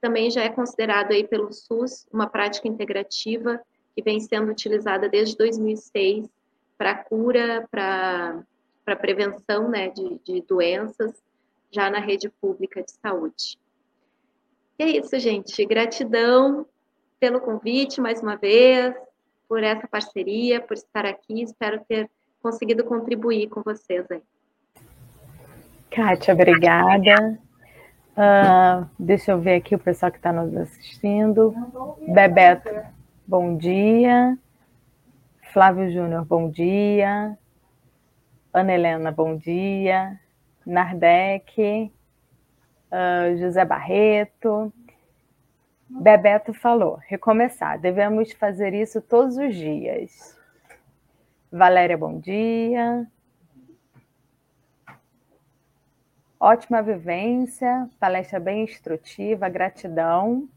[0.01, 3.61] também já é considerado aí pelo SUS uma prática integrativa
[3.97, 6.29] que vem sendo utilizada desde 2006
[6.77, 8.45] para cura, para
[9.01, 11.15] prevenção né, de, de doenças,
[11.71, 13.59] já na rede pública de saúde.
[14.79, 15.65] E é isso, gente.
[15.65, 16.67] Gratidão
[17.19, 18.95] pelo convite mais uma vez,
[19.49, 21.43] por essa parceria, por estar aqui.
[21.43, 22.11] Espero ter
[22.43, 24.23] conseguido contribuir com vocês aí.
[25.91, 27.39] Kátia, obrigada.
[28.13, 31.55] Uh, deixa eu ver aqui o pessoal que está nos assistindo.
[32.07, 32.69] Bebeto,
[33.27, 34.39] bom dia.
[35.53, 37.37] Flávio Júnior, bom dia.
[38.53, 40.20] Ana Helena, bom dia.
[40.64, 41.91] Nardec,
[42.91, 44.72] uh, José Barreto.
[45.89, 50.39] Bebeto falou: recomeçar, devemos fazer isso todos os dias.
[51.51, 53.07] Valéria, bom dia.
[56.39, 60.49] Ótima vivência, palestra bem instrutiva, gratidão.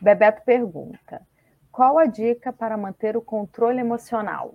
[0.00, 1.26] Bebeto pergunta:
[1.70, 4.54] qual a dica para manter o controle emocional?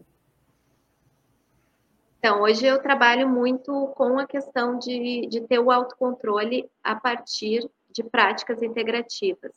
[2.19, 7.69] Então, hoje eu trabalho muito com a questão de, de ter o autocontrole a partir
[7.91, 9.51] de práticas integrativas.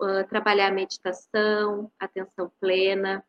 [0.00, 3.22] uh, trabalhar meditação, atenção plena,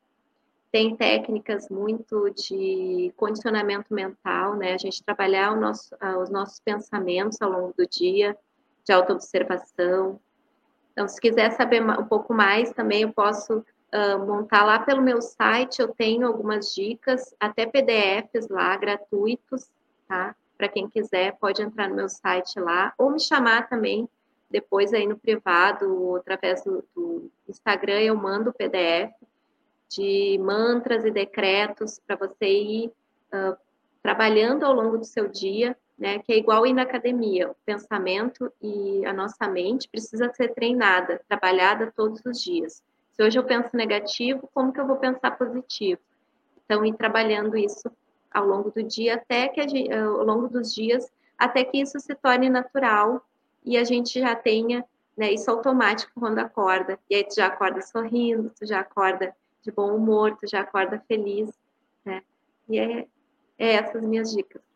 [0.72, 4.74] tem técnicas muito de condicionamento mental, né?
[4.74, 8.38] A gente trabalhar nosso, uh, os nossos pensamentos ao longo do dia,
[8.86, 10.18] de autoobservação.
[10.92, 15.22] Então, se quiser saber um pouco mais, também eu posso uh, montar lá pelo meu
[15.22, 19.70] site, eu tenho algumas dicas, até PDFs lá, gratuitos,
[20.08, 20.36] tá?
[20.58, 24.08] Para quem quiser, pode entrar no meu site lá, ou me chamar também
[24.50, 29.14] depois aí no privado, através do, do Instagram, eu mando o PDF
[29.89, 32.88] de mantras e decretos para você ir
[33.34, 33.58] uh,
[34.04, 36.18] trabalhando ao longo do seu dia, né?
[36.18, 37.52] Que é igual ir na academia.
[37.52, 42.84] O pensamento e a nossa mente precisa ser treinada, trabalhada todos os dias.
[43.12, 46.02] Se hoje eu penso negativo, como que eu vou pensar positivo?
[46.66, 47.91] Então, ir trabalhando isso
[48.32, 52.16] ao longo do dia, até que gente, ao longo dos dias, até que isso se
[52.16, 53.24] torne natural
[53.64, 54.84] e a gente já tenha
[55.16, 56.97] né, isso automático quando acorda.
[57.08, 60.99] E aí tu já acorda sorrindo, tu já acorda de bom humor, tu já acorda
[61.08, 61.52] feliz,
[62.04, 62.24] né?
[62.68, 63.06] E é,
[63.60, 64.70] é essas minhas dicas.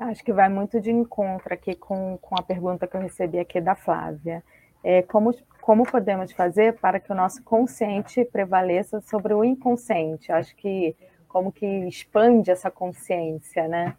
[0.00, 3.60] Acho que vai muito de encontro aqui com, com a pergunta que eu recebi aqui
[3.60, 4.42] da Flávia.
[4.82, 10.32] É, como, como podemos fazer para que o nosso consciente prevaleça sobre o inconsciente?
[10.32, 10.96] Acho que
[11.28, 13.94] como que expande essa consciência, né?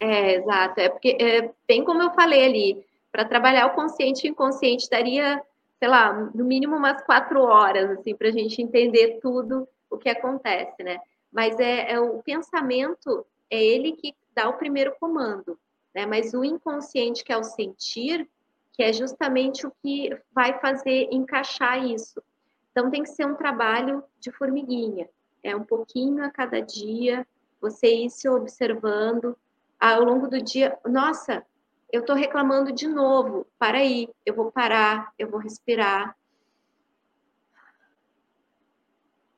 [0.00, 0.80] É, exato.
[0.80, 4.90] É porque, é, bem como eu falei ali, para trabalhar o consciente e o inconsciente
[4.90, 5.40] daria
[5.80, 10.10] sei lá, no mínimo umas quatro horas, assim, para a gente entender tudo o que
[10.10, 10.98] acontece, né?
[11.32, 15.58] Mas é, é, o pensamento, é ele que dá o primeiro comando,
[15.94, 16.06] né?
[16.06, 18.28] Mas o inconsciente, que é o sentir,
[18.72, 22.22] que é justamente o que vai fazer encaixar isso.
[22.70, 25.08] Então tem que ser um trabalho de formiguinha,
[25.42, 27.26] é um pouquinho a cada dia,
[27.60, 29.36] você ir se observando
[29.78, 30.78] ao longo do dia.
[30.86, 31.44] Nossa,
[31.92, 33.46] eu estou reclamando de novo.
[33.58, 36.16] Para aí, eu vou parar, eu vou respirar.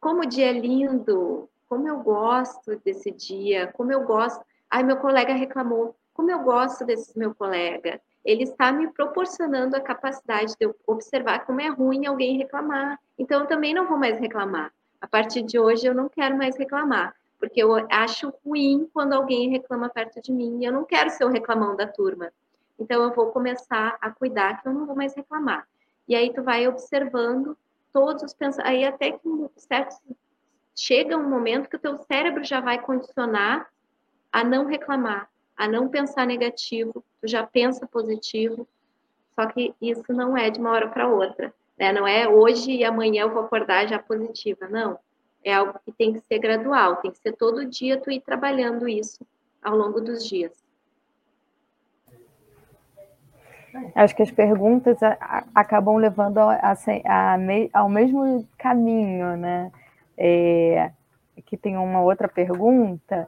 [0.01, 4.45] Como o dia é lindo, como eu gosto desse dia, como eu gosto.
[4.73, 5.95] Ai, meu colega reclamou.
[6.15, 8.01] Como eu gosto desse meu colega.
[8.25, 12.99] Ele está me proporcionando a capacidade de eu observar como é ruim alguém reclamar.
[13.19, 14.73] Então, eu também não vou mais reclamar.
[15.01, 19.51] A partir de hoje, eu não quero mais reclamar porque eu acho ruim quando alguém
[19.51, 20.65] reclama perto de mim.
[20.65, 22.33] Eu não quero ser o reclamão da turma.
[22.79, 25.67] Então eu vou começar a cuidar que eu não vou mais reclamar.
[26.07, 27.59] E aí tu vai observando
[27.93, 29.97] todos os pensamentos, aí até que certo
[30.73, 33.69] chega um momento que o teu cérebro já vai condicionar
[34.33, 38.67] a não reclamar, a não pensar negativo, tu já pensa positivo.
[39.35, 41.93] Só que isso não é de uma hora para outra, né?
[41.93, 44.99] Não é hoje e amanhã eu vou acordar já positiva, não.
[45.45, 48.89] É algo que tem que ser gradual, tem que ser todo dia tu ir trabalhando
[48.89, 49.27] isso
[49.63, 50.53] ao longo dos dias.
[53.95, 54.99] Acho que as perguntas
[55.55, 56.39] acabam levando
[57.73, 59.73] ao mesmo caminho, né?
[60.17, 60.91] É,
[61.39, 63.27] aqui tem uma outra pergunta.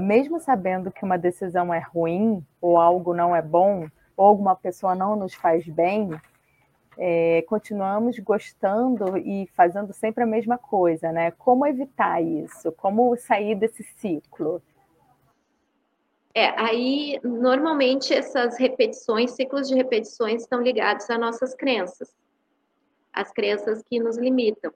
[0.00, 4.94] Mesmo sabendo que uma decisão é ruim, ou algo não é bom, ou alguma pessoa
[4.94, 6.10] não nos faz bem,
[6.98, 11.30] é, continuamos gostando e fazendo sempre a mesma coisa, né?
[11.32, 12.72] Como evitar isso?
[12.72, 14.62] Como sair desse ciclo?
[16.34, 22.14] É, aí normalmente essas repetições, ciclos de repetições estão ligados a nossas crenças,
[23.12, 24.72] as crenças que nos limitam.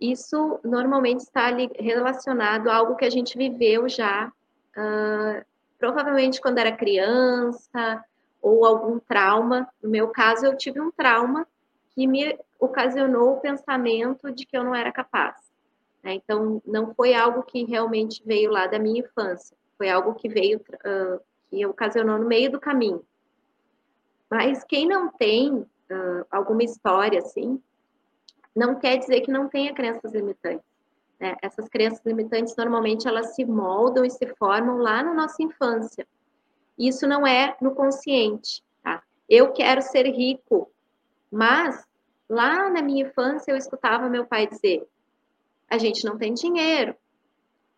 [0.00, 1.48] Isso normalmente está
[1.78, 4.32] relacionado a algo que a gente viveu já,
[4.78, 5.44] uh,
[5.78, 8.04] provavelmente quando era criança,
[8.40, 9.68] ou algum trauma.
[9.82, 11.46] No meu caso, eu tive um trauma
[11.90, 15.36] que me ocasionou o pensamento de que eu não era capaz.
[16.02, 16.14] Né?
[16.14, 20.58] Então, não foi algo que realmente veio lá da minha infância foi algo que veio,
[20.58, 23.02] uh, que ocasionou no meio do caminho.
[24.28, 27.62] Mas quem não tem uh, alguma história assim,
[28.54, 30.67] não quer dizer que não tenha crenças limitantes.
[31.18, 31.36] Né?
[31.42, 36.06] Essas crenças limitantes, normalmente, elas se moldam e se formam lá na nossa infância.
[36.78, 38.62] Isso não é no consciente.
[38.82, 39.02] Tá?
[39.28, 40.70] Eu quero ser rico,
[41.30, 41.84] mas
[42.28, 44.86] lá na minha infância eu escutava meu pai dizer:
[45.68, 46.94] a gente não tem dinheiro,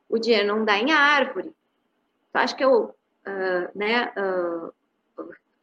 [0.08, 1.54] o dinheiro não dá em árvore,
[2.32, 4.72] tu acha que eu uh, né, uh,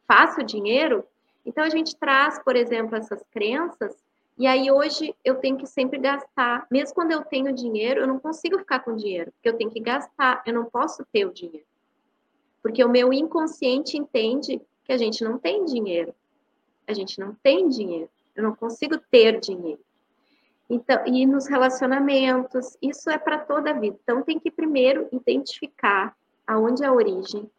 [0.06, 1.04] faço dinheiro?
[1.44, 3.96] Então a gente traz, por exemplo, essas crenças,
[4.38, 6.66] e aí hoje eu tenho que sempre gastar.
[6.70, 9.80] Mesmo quando eu tenho dinheiro, eu não consigo ficar com dinheiro, porque eu tenho que
[9.80, 11.66] gastar, eu não posso ter o dinheiro.
[12.62, 16.14] Porque o meu inconsciente entende que a gente não tem dinheiro.
[16.86, 18.08] A gente não tem dinheiro.
[18.34, 19.80] Eu não consigo ter dinheiro.
[20.70, 23.98] Então, e nos relacionamentos, isso é para toda a vida.
[24.02, 26.16] Então, tem que primeiro identificar
[26.46, 27.50] aonde é a origem,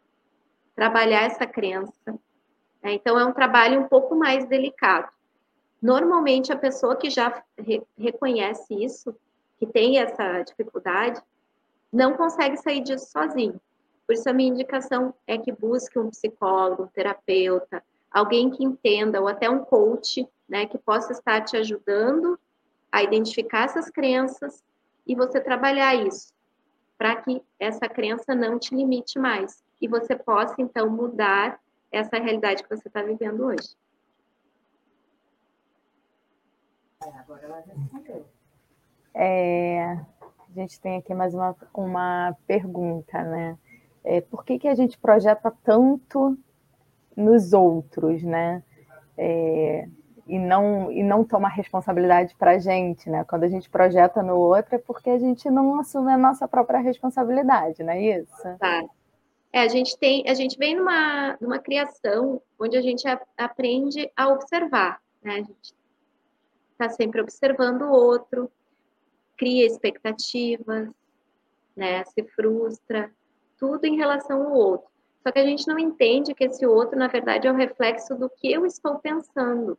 [0.75, 1.91] trabalhar essa crença.
[2.81, 2.93] Né?
[2.93, 5.11] Então, é um trabalho um pouco mais delicado.
[5.81, 9.15] Normalmente, a pessoa que já re reconhece isso,
[9.57, 11.21] que tem essa dificuldade,
[11.91, 13.59] não consegue sair disso sozinho.
[14.05, 19.21] Por isso, a minha indicação é que busque um psicólogo, um terapeuta, alguém que entenda,
[19.21, 22.39] ou até um coach, né, que possa estar te ajudando
[22.91, 24.63] a identificar essas crenças
[25.05, 26.33] e você trabalhar isso,
[26.97, 31.59] para que essa crença não te limite mais e você possa, então, mudar
[31.91, 33.69] essa realidade que você está vivendo hoje.
[39.15, 43.57] É, a gente tem aqui mais uma, uma pergunta, né?
[44.03, 46.37] É, por que, que a gente projeta tanto
[47.15, 48.61] nos outros, né?
[49.17, 49.87] É,
[50.27, 53.23] e não, e não toma responsabilidade para a gente, né?
[53.23, 56.79] Quando a gente projeta no outro é porque a gente não assume a nossa própria
[56.79, 58.57] responsabilidade, não é isso?
[58.59, 58.83] Tá.
[59.53, 64.11] É, a gente tem, a gente vem numa, numa criação onde a gente a, aprende
[64.17, 65.35] a observar, né?
[65.35, 65.78] A gente
[66.79, 68.49] está sempre observando o outro,
[69.37, 70.89] cria expectativas,
[71.75, 72.05] né?
[72.05, 73.11] Se frustra,
[73.57, 74.89] tudo em relação ao outro.
[75.21, 78.29] Só que a gente não entende que esse outro, na verdade, é o reflexo do
[78.29, 79.77] que eu estou pensando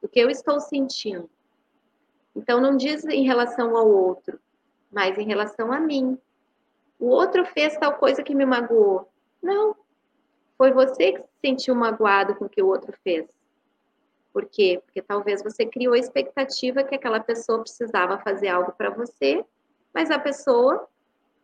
[0.00, 1.28] do que eu estou sentindo.
[2.34, 4.40] Então, não diz em relação ao outro,
[4.90, 6.18] mas em relação a mim.
[6.98, 9.10] O outro fez tal coisa que me magoou.
[9.42, 9.76] Não.
[10.56, 13.26] Foi você que se sentiu magoado com o que o outro fez.
[14.32, 14.80] Por quê?
[14.84, 19.44] Porque talvez você criou a expectativa que aquela pessoa precisava fazer algo para você,
[19.92, 20.88] mas a pessoa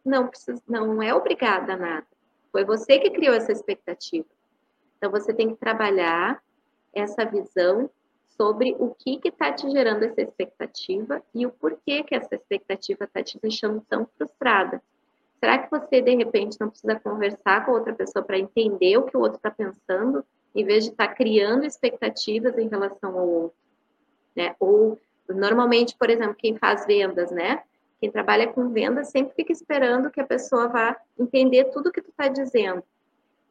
[0.05, 2.07] não, precisa, não é obrigada a nada.
[2.53, 4.29] Foi você que criou essa expectativa.
[4.97, 6.43] Então você tem que trabalhar
[6.95, 7.91] essa visão
[8.29, 13.23] sobre o que está te gerando essa expectativa e o porquê que essa expectativa está
[13.23, 14.83] te deixando tão frustrada.
[15.39, 19.17] Será que você, de repente, não precisa conversar com outra pessoa para entender o que
[19.17, 20.25] o outro está pensando,
[20.55, 23.59] em vez de estar tá criando expectativas em relação ao outro?
[24.35, 24.55] Né?
[24.59, 27.63] Ou, normalmente, por exemplo, quem faz vendas, né?
[28.01, 32.11] Quem trabalha com vendas sempre fica esperando que a pessoa vá entender tudo que tu
[32.11, 32.83] está dizendo.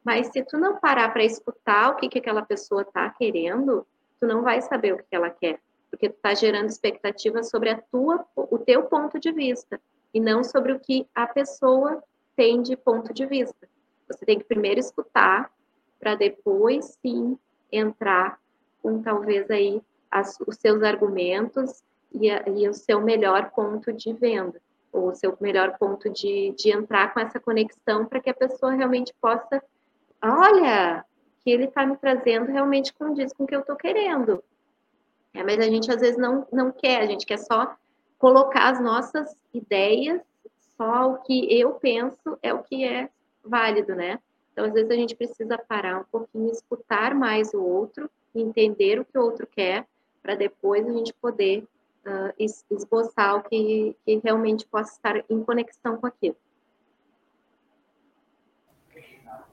[0.04, 3.84] Mas se tu não parar para escutar o que, que aquela pessoa está querendo,
[4.20, 5.58] tu não vai saber o que ela quer,
[5.90, 9.80] porque tu está gerando expectativas sobre a tua, o teu ponto de vista
[10.14, 12.02] e não sobre o que a pessoa
[12.36, 13.68] tem de ponto de vista.
[14.08, 15.50] Você tem que primeiro escutar
[15.98, 17.38] para depois sim
[17.70, 18.38] entrar
[18.82, 21.82] com talvez aí as, os seus argumentos
[22.12, 24.60] e, a, e, o seu melhor ponto de venda,
[24.92, 28.72] ou o seu melhor ponto de, de entrar com essa conexão para que a pessoa
[28.72, 29.62] realmente possa,
[30.22, 31.04] olha,
[31.42, 34.42] que ele está me trazendo realmente condiz com o que eu estou querendo.
[35.34, 37.76] É, mas a gente às vezes não, não quer, a gente quer só
[38.18, 40.20] colocar as nossas ideias,
[40.76, 43.10] só o que eu penso é o que é
[43.44, 44.18] válido, né?
[44.56, 49.04] Então, às vezes a gente precisa parar um pouquinho, escutar mais o outro, entender o
[49.04, 49.86] que o outro quer,
[50.22, 51.62] para depois a gente poder
[52.06, 52.32] uh,
[52.70, 56.36] esboçar o que, que realmente possa estar em conexão com aquilo.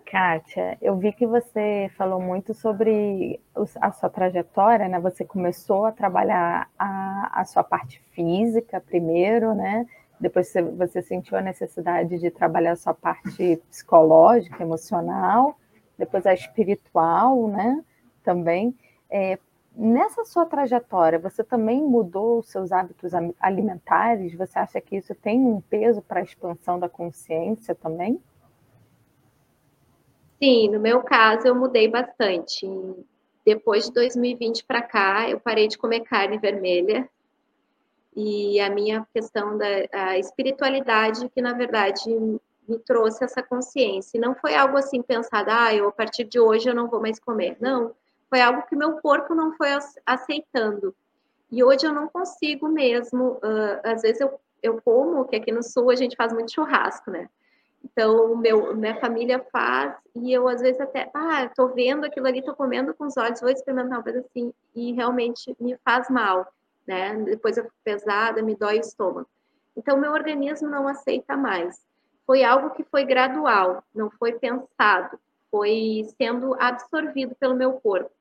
[0.06, 3.42] Kátia, eu vi que você falou muito sobre
[3.82, 5.02] a sua trajetória, né?
[5.02, 9.86] Você começou a trabalhar a, a sua parte física primeiro, né?
[10.24, 15.60] Depois você, você sentiu a necessidade de trabalhar a sua parte psicológica, emocional,
[15.98, 17.84] depois a espiritual, né?
[18.24, 18.74] Também.
[19.10, 19.38] É,
[19.76, 24.34] nessa sua trajetória, você também mudou os seus hábitos alimentares?
[24.36, 28.18] Você acha que isso tem um peso para a expansão da consciência também?
[30.42, 32.66] Sim, no meu caso eu mudei bastante.
[33.46, 37.10] Depois de 2020 para cá, eu parei de comer carne vermelha.
[38.16, 42.10] E a minha questão da espiritualidade, que na verdade
[42.68, 44.18] me trouxe essa consciência.
[44.18, 47.02] E não foi algo assim pensado, ah, eu a partir de hoje eu não vou
[47.02, 47.58] mais comer.
[47.60, 47.94] Não,
[48.30, 49.70] foi algo que meu corpo não foi
[50.06, 50.96] aceitando.
[51.52, 53.34] E hoje eu não consigo mesmo.
[53.44, 57.12] Uh, às vezes eu, eu como, que aqui no sul a gente faz muito churrasco,
[57.12, 57.30] né?
[57.84, 62.42] Então, meu, minha família faz, e eu às vezes até, ah, tô vendo aquilo ali,
[62.42, 66.48] tô comendo com os olhos, vou experimentar uma coisa assim, e realmente me faz mal,
[66.88, 67.16] né?
[67.24, 69.28] Depois eu fico pesada, me dói o estômago.
[69.76, 71.82] Então, meu organismo não aceita mais.
[72.26, 75.20] Foi algo que foi gradual, não foi pensado,
[75.52, 78.12] foi sendo absorvido pelo meu corpo.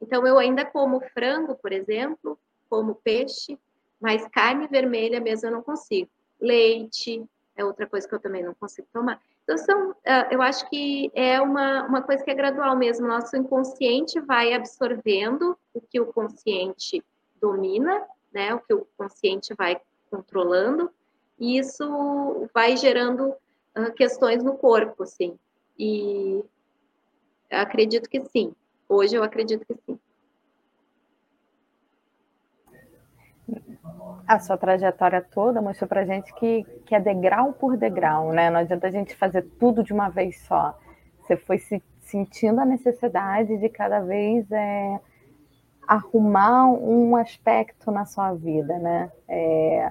[0.00, 2.38] Então, eu ainda como frango, por exemplo,
[2.68, 3.58] como peixe,
[4.00, 6.10] mas carne vermelha mesmo eu não consigo.
[6.40, 7.24] Leite,
[7.56, 9.20] é outra coisa que eu também não consigo tomar.
[9.42, 13.06] Então, são, ah, eu acho que é uma, uma coisa que é gradual mesmo.
[13.06, 17.04] Nosso inconsciente vai absorvendo o que o consciente
[17.40, 18.54] domina, né?
[18.54, 19.80] O que o consciente vai
[20.10, 20.90] controlando,
[21.38, 23.30] e isso vai gerando
[23.76, 25.38] uh, questões no corpo, assim.
[25.78, 26.44] E
[27.50, 28.54] acredito que sim.
[28.88, 29.98] Hoje eu acredito que sim.
[34.26, 38.48] a sua trajetória toda mostrou para gente que, que é degrau por degrau, né?
[38.48, 40.78] Não adianta a gente fazer tudo de uma vez só.
[41.20, 45.00] Você foi se sentindo a necessidade de cada vez é,
[45.90, 49.10] arrumar um aspecto na sua vida, né?
[49.26, 49.90] É,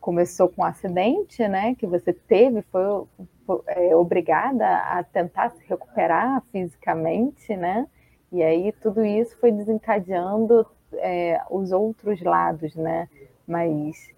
[0.00, 1.76] começou com um acidente, né?
[1.76, 3.04] Que você teve, foi,
[3.46, 7.86] foi é, obrigada a tentar se recuperar fisicamente, né?
[8.32, 13.08] E aí tudo isso foi desencadeando é, os outros lados, né?
[13.46, 14.08] Mas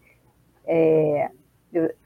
[0.65, 1.31] é,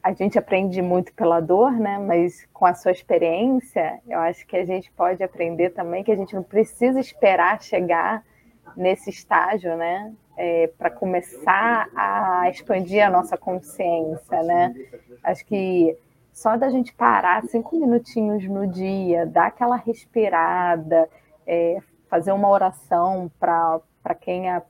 [0.02, 1.96] a gente aprende muito pela dor, né?
[1.96, 6.16] Mas com a sua experiência, eu acho que a gente pode aprender também que a
[6.16, 8.24] gente não precisa esperar chegar
[8.76, 10.12] nesse estágio, né?
[10.36, 14.74] É, para começar a expandir a nossa consciência, né?
[15.22, 15.96] Acho que
[16.32, 21.08] só da gente parar cinco minutinhos no dia, dar aquela respirada,
[21.46, 23.80] é, fazer uma oração para
[24.20, 24.62] quem a,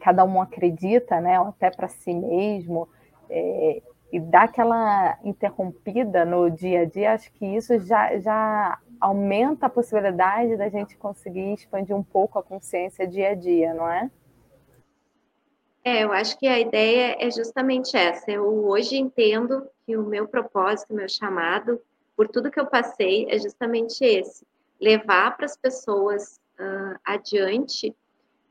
[0.00, 1.38] cada um acredita, né?
[1.38, 2.88] Ou até para si mesmo.
[3.28, 3.82] É,
[4.14, 9.70] e dar aquela interrompida no dia a dia, acho que isso já, já aumenta a
[9.70, 14.10] possibilidade da gente conseguir expandir um pouco a consciência dia a dia, não é?
[15.84, 18.30] É, eu acho que a ideia é justamente essa.
[18.30, 21.78] Eu hoje entendo que o meu propósito, o meu chamado,
[22.16, 24.46] por tudo que eu passei, é justamente esse:
[24.80, 27.94] levar para as pessoas uh, adiante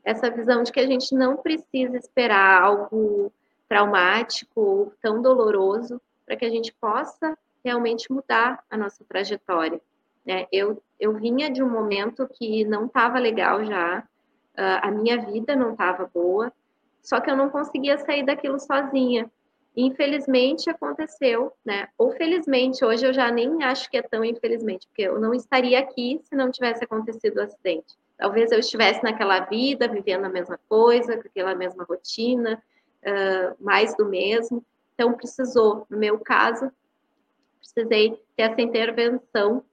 [0.04, 3.32] essa visão de que a gente não precisa esperar algo
[3.68, 9.80] traumático ou tão doloroso para que a gente possa realmente mudar a nossa trajetória.
[10.24, 10.46] Né?
[10.50, 14.00] Eu, eu vinha de um momento que não estava legal já,
[14.56, 16.52] uh, a minha vida não estava boa,
[17.02, 19.30] só que eu não conseguia sair daquilo sozinha.
[19.76, 21.88] Infelizmente aconteceu, né?
[21.98, 25.78] Ou felizmente, hoje eu já nem acho que é tão infelizmente, porque eu não estaria
[25.78, 27.94] aqui se não tivesse acontecido o acidente.
[28.16, 32.62] Talvez eu estivesse naquela vida, vivendo a mesma coisa, com aquela mesma rotina,
[33.02, 34.64] uh, mais do mesmo.
[34.94, 36.70] Então, precisou, no meu caso,
[37.58, 39.64] precisei ter essa intervenção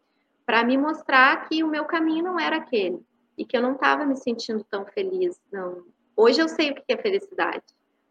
[0.51, 2.99] para me mostrar que o meu caminho não era aquele
[3.37, 5.39] e que eu não estava me sentindo tão feliz.
[5.49, 5.85] Não.
[6.13, 7.63] Hoje eu sei o que é felicidade.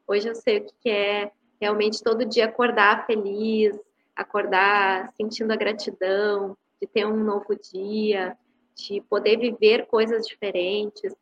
[0.09, 3.79] Hoje eu sei o que é realmente todo dia acordar feliz,
[4.17, 8.35] acordar sentindo a gratidão de ter um novo dia,
[8.75, 11.15] de poder viver coisas diferentes.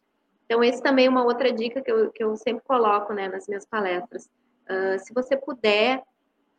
[0.46, 3.48] Então, esse também é uma outra dica que eu, que eu sempre coloco né, nas
[3.48, 4.30] minhas palestras.
[4.70, 6.00] Uh, se você puder,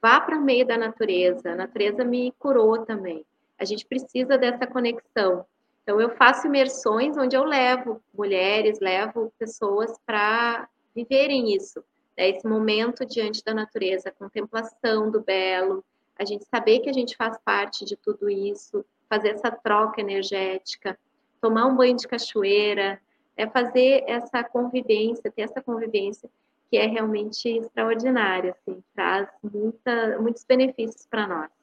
[0.01, 1.53] vá para o meio da natureza.
[1.53, 3.26] A natureza me curou também.
[3.60, 5.45] A gente precisa dessa conexão.
[5.84, 11.84] Então, eu faço imersões onde eu levo mulheres, levo pessoas para viverem isso.
[12.18, 12.30] Né?
[12.30, 15.84] Esse momento diante da natureza, a contemplação do belo,
[16.18, 20.97] a gente saber que a gente faz parte de tudo isso, fazer essa troca energética,
[21.41, 23.01] tomar um banho de cachoeira,
[23.36, 26.30] é fazer essa convivência, ter essa convivência
[26.70, 31.59] que é realmente extraordinária, assim, traz muita, muitos benefícios para nós.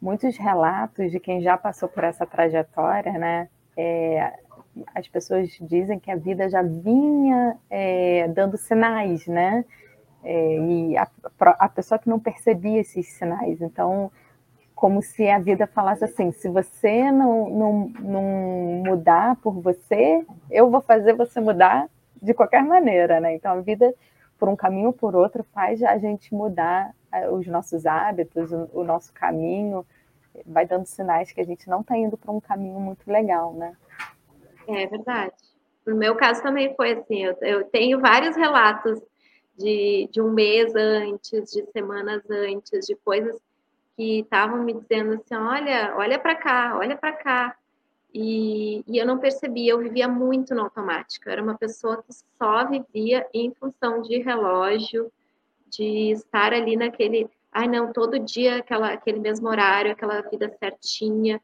[0.00, 3.48] Muitos relatos de quem já passou por essa trajetória, né?
[3.76, 4.32] É,
[4.94, 9.64] as pessoas dizem que a vida já vinha é, dando sinais, né?
[10.22, 11.08] É, e a,
[11.58, 13.60] a pessoa que não percebia esses sinais.
[13.60, 14.10] Então,
[14.80, 18.22] como se a vida falasse assim: se você não, não, não
[18.86, 21.86] mudar por você, eu vou fazer você mudar
[22.20, 23.34] de qualquer maneira, né?
[23.34, 23.94] Então a vida,
[24.38, 26.94] por um caminho ou por outro, faz a gente mudar
[27.32, 29.84] os nossos hábitos, o, nosso caminho,
[30.46, 33.76] vai dando sinais que a gente não está indo para um caminho muito legal, né?
[34.68, 35.34] É verdade.
[35.86, 39.00] No meu caso também foi assim: eu, eu tenho vários relatos
[39.56, 43.40] de, de um mês antes, de semanas antes, de coisas
[43.96, 47.56] que estavam me dizendo assim, olha, olha para cá, olha para cá.
[48.12, 51.28] E, e, eu não percebia, eu vivia muito no automático.
[51.28, 55.12] Eu era uma pessoa que só vivia em função de relógio,
[55.70, 61.40] de estar ali naquele, ai não, todo dia aquela, aquele mesmo horário, aquela vida certinha.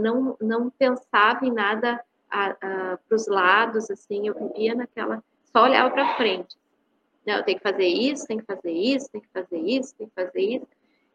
[0.00, 5.22] não, não pensava em nada para os lados, assim, eu vivia naquela,
[5.52, 6.56] só olhava para frente.
[7.26, 10.10] Não, eu tenho que fazer isso, tenho que fazer isso, tenho que fazer isso, tenho
[10.10, 10.66] que fazer isso.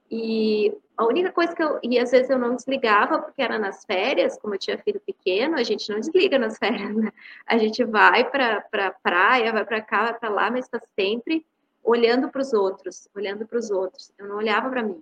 [0.09, 1.79] E a única coisa que eu.
[1.81, 5.55] E às vezes eu não desligava, porque era nas férias, como eu tinha filho pequeno,
[5.55, 7.11] a gente não desliga nas férias, né?
[7.47, 11.45] A gente vai para pra praia, vai para cá, vai para lá, mas está sempre
[11.85, 14.11] olhando para os outros, olhando para os outros.
[14.17, 15.01] Eu não olhava para mim.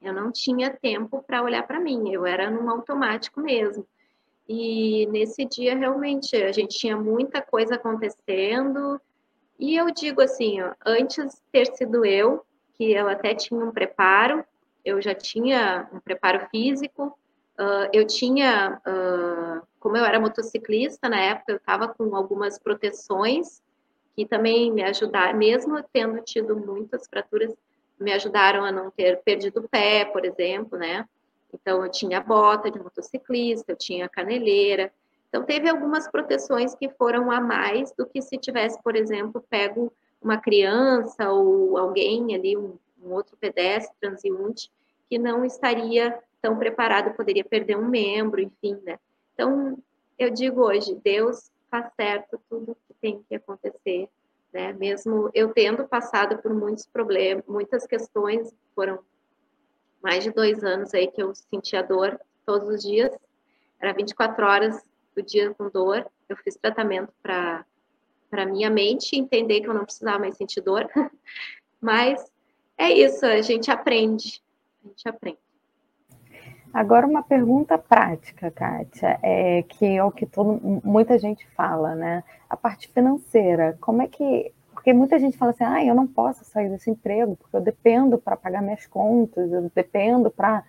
[0.00, 3.86] Eu não tinha tempo para olhar para mim, eu era num automático mesmo.
[4.48, 9.00] E nesse dia, realmente, a gente tinha muita coisa acontecendo.
[9.58, 14.44] E eu digo assim, ó, antes ter sido eu, que eu até tinha um preparo,
[14.84, 17.18] eu já tinha um preparo físico,
[17.58, 23.60] uh, eu tinha, uh, como eu era motociclista na época, eu estava com algumas proteções
[24.16, 27.54] que também me ajudaram, mesmo tendo tido muitas fraturas,
[28.00, 31.06] me ajudaram a não ter perdido o pé, por exemplo, né?
[31.52, 34.90] Então, eu tinha bota de motociclista, eu tinha caneleira.
[35.28, 39.92] Então, teve algumas proteções que foram a mais do que se tivesse, por exemplo, pego
[40.20, 44.70] uma criança ou alguém ali, um, um outro pedestre, transeunte,
[45.08, 48.98] que não estaria tão preparado, poderia perder um membro, enfim, né?
[49.34, 49.78] Então,
[50.18, 54.08] eu digo hoje, Deus faz certo tudo que tem que acontecer,
[54.52, 54.72] né?
[54.72, 59.00] Mesmo eu tendo passado por muitos problemas, muitas questões, foram
[60.02, 63.12] mais de dois anos aí que eu sentia dor todos os dias,
[63.80, 64.82] era 24 horas
[65.14, 67.64] do dia com dor, eu fiz tratamento para
[68.28, 70.90] para minha mente entender que eu não precisava mais sentir dor,
[71.80, 72.28] mas
[72.76, 74.42] é isso, a gente aprende,
[74.84, 75.45] a gente aprende.
[76.76, 82.22] Agora uma pergunta prática, Kátia, é, que é o que todo, muita gente fala, né?
[82.50, 84.52] A parte financeira, como é que.
[84.74, 88.18] Porque muita gente fala assim, ah, eu não posso sair desse emprego, porque eu dependo
[88.18, 90.62] para pagar minhas contas, eu dependo para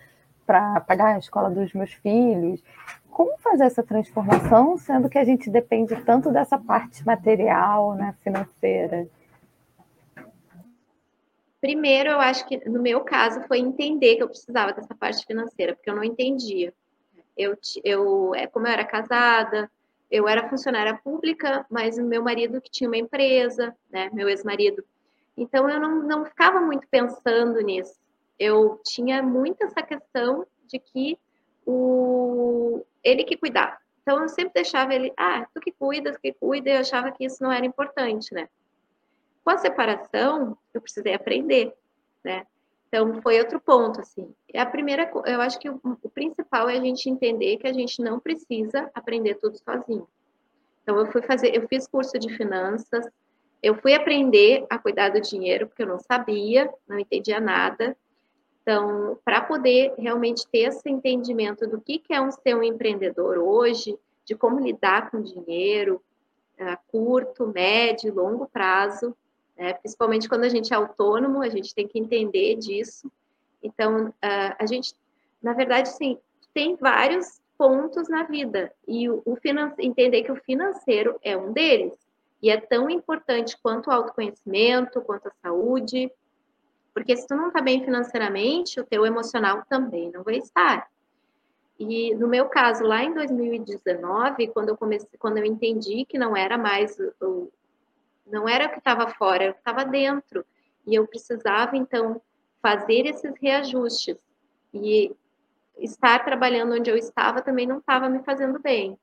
[0.86, 2.64] pagar a escola dos meus filhos.
[3.10, 9.06] Como fazer essa transformação, sendo que a gente depende tanto dessa parte material, né, financeira?
[11.60, 15.74] Primeiro, eu acho que no meu caso foi entender que eu precisava dessa parte financeira,
[15.74, 16.72] porque eu não entendia.
[17.36, 19.70] Eu, eu é, como eu era casada,
[20.10, 24.84] eu era funcionária pública, mas o meu marido que tinha uma empresa, né, meu ex-marido.
[25.36, 27.98] Então eu não, não ficava muito pensando nisso.
[28.38, 31.18] Eu tinha muito essa questão de que
[31.66, 33.76] o ele que cuidava.
[34.02, 37.24] Então eu sempre deixava ele, ah, tu que cuida, tu que cuida, eu achava que
[37.24, 38.48] isso não era importante, né?
[39.48, 41.72] Com a separação, eu precisei aprender,
[42.22, 42.46] né?
[42.86, 44.30] Então, foi outro ponto, assim.
[44.54, 48.02] A primeira, eu acho que o, o, principal é a gente entender que a gente
[48.02, 50.06] não precisa aprender tudo sozinho.
[50.82, 53.08] Então, eu fui fazer, eu fiz curso de finanças,
[53.62, 57.96] eu fui aprender a cuidar do dinheiro, porque eu não sabia, não entendia nada.
[58.60, 63.38] Então, para poder realmente ter esse entendimento do que, que é um ser um empreendedor
[63.38, 66.02] hoje, de como lidar com dinheiro,
[66.58, 69.16] a curto, médio, longo prazo,
[69.58, 69.74] né?
[69.74, 73.10] principalmente quando a gente é autônomo, a gente tem que entender disso.
[73.62, 74.94] Então, a gente,
[75.42, 76.16] na verdade, sim,
[76.54, 79.36] tem vários pontos na vida e o, o
[79.80, 81.92] entender que o financeiro é um deles
[82.40, 86.10] e é tão importante quanto o autoconhecimento, quanto a saúde,
[86.94, 90.88] porque se tu não está bem financeiramente, o teu emocional também não vai estar.
[91.78, 96.36] E no meu caso, lá em 2019, quando eu comecei, quando eu entendi que não
[96.36, 97.50] era mais o,
[98.30, 100.44] não era o que estava fora, era o que estava dentro.
[100.86, 102.20] E eu precisava, então,
[102.62, 104.16] fazer esses reajustes.
[104.72, 105.14] E
[105.78, 108.98] estar trabalhando onde eu estava também não estava me fazendo bem.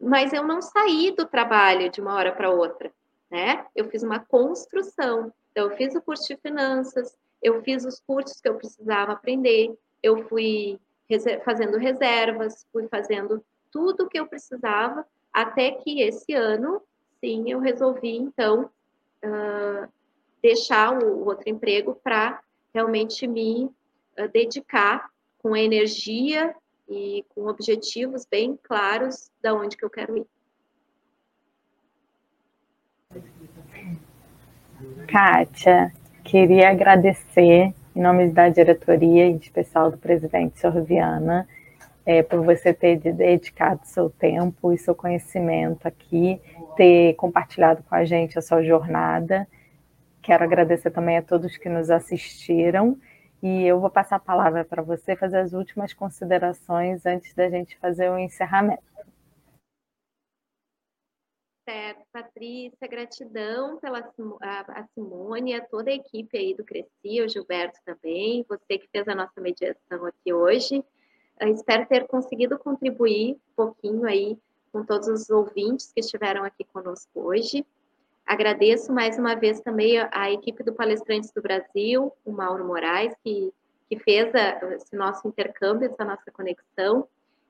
[0.00, 2.92] Mas eu não saí do trabalho de uma hora para outra,
[3.30, 3.66] né?
[3.74, 5.32] Eu fiz uma construção.
[5.50, 9.76] Então, eu fiz o curso de finanças, eu fiz os cursos que eu precisava aprender,
[10.02, 10.78] eu fui
[11.44, 16.82] fazendo reservas, fui fazendo tudo o que eu precisava, até que esse ano
[17.20, 18.70] sim, eu resolvi, então,
[19.24, 19.88] uh,
[20.42, 22.40] deixar o, outro emprego para
[22.74, 26.54] realmente me uh, dedicar com energia
[26.88, 30.26] e com objetivos bem claros da onde que eu quero ir.
[35.08, 35.92] Kátia,
[36.24, 41.48] queria agradecer em nome da diretoria, em especial do presidente Sorviana,
[42.06, 46.40] é, por você ter dedicado seu tempo e seu conhecimento aqui
[46.76, 49.48] ter compartilhado com a gente a sua jornada.
[50.22, 52.96] Quero agradecer também a todos que nos assistiram.
[53.42, 57.76] E eu vou passar a palavra para você fazer as últimas considerações antes da gente
[57.78, 58.82] fazer o encerramento.
[61.68, 63.98] Certo, Patrícia, gratidão pela
[64.40, 69.08] a, Simone, a toda a equipe aí do Cresci, o Gilberto também, você que fez
[69.08, 70.84] a nossa mediação aqui hoje.
[71.38, 74.38] Eu espero ter conseguido contribuir um pouquinho aí
[74.72, 77.64] com todos os ouvintes que estiveram aqui conosco hoje.
[78.26, 83.52] Agradeço mais uma vez também a, equipe do Palestrantes do Brasil, o Mauro Moraes, que,
[83.88, 87.06] que fez a, esse nosso intercâmbio, essa nossa conexão,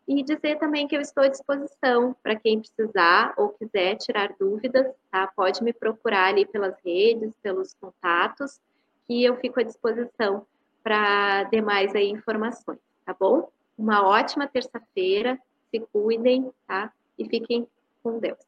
[0.07, 4.87] e dizer também que eu estou à disposição para quem precisar ou quiser tirar dúvidas,
[5.11, 5.27] tá?
[5.35, 8.61] Pode me procurar ali pelas redes, pelos contatos,
[9.07, 10.47] que eu fico à disposição
[10.83, 13.49] para demais aí informações, tá bom?
[13.77, 15.39] Uma ótima terça-feira,
[15.71, 16.93] se cuidem, tá?
[17.19, 17.67] e fiquem
[18.03, 18.39] com Deus.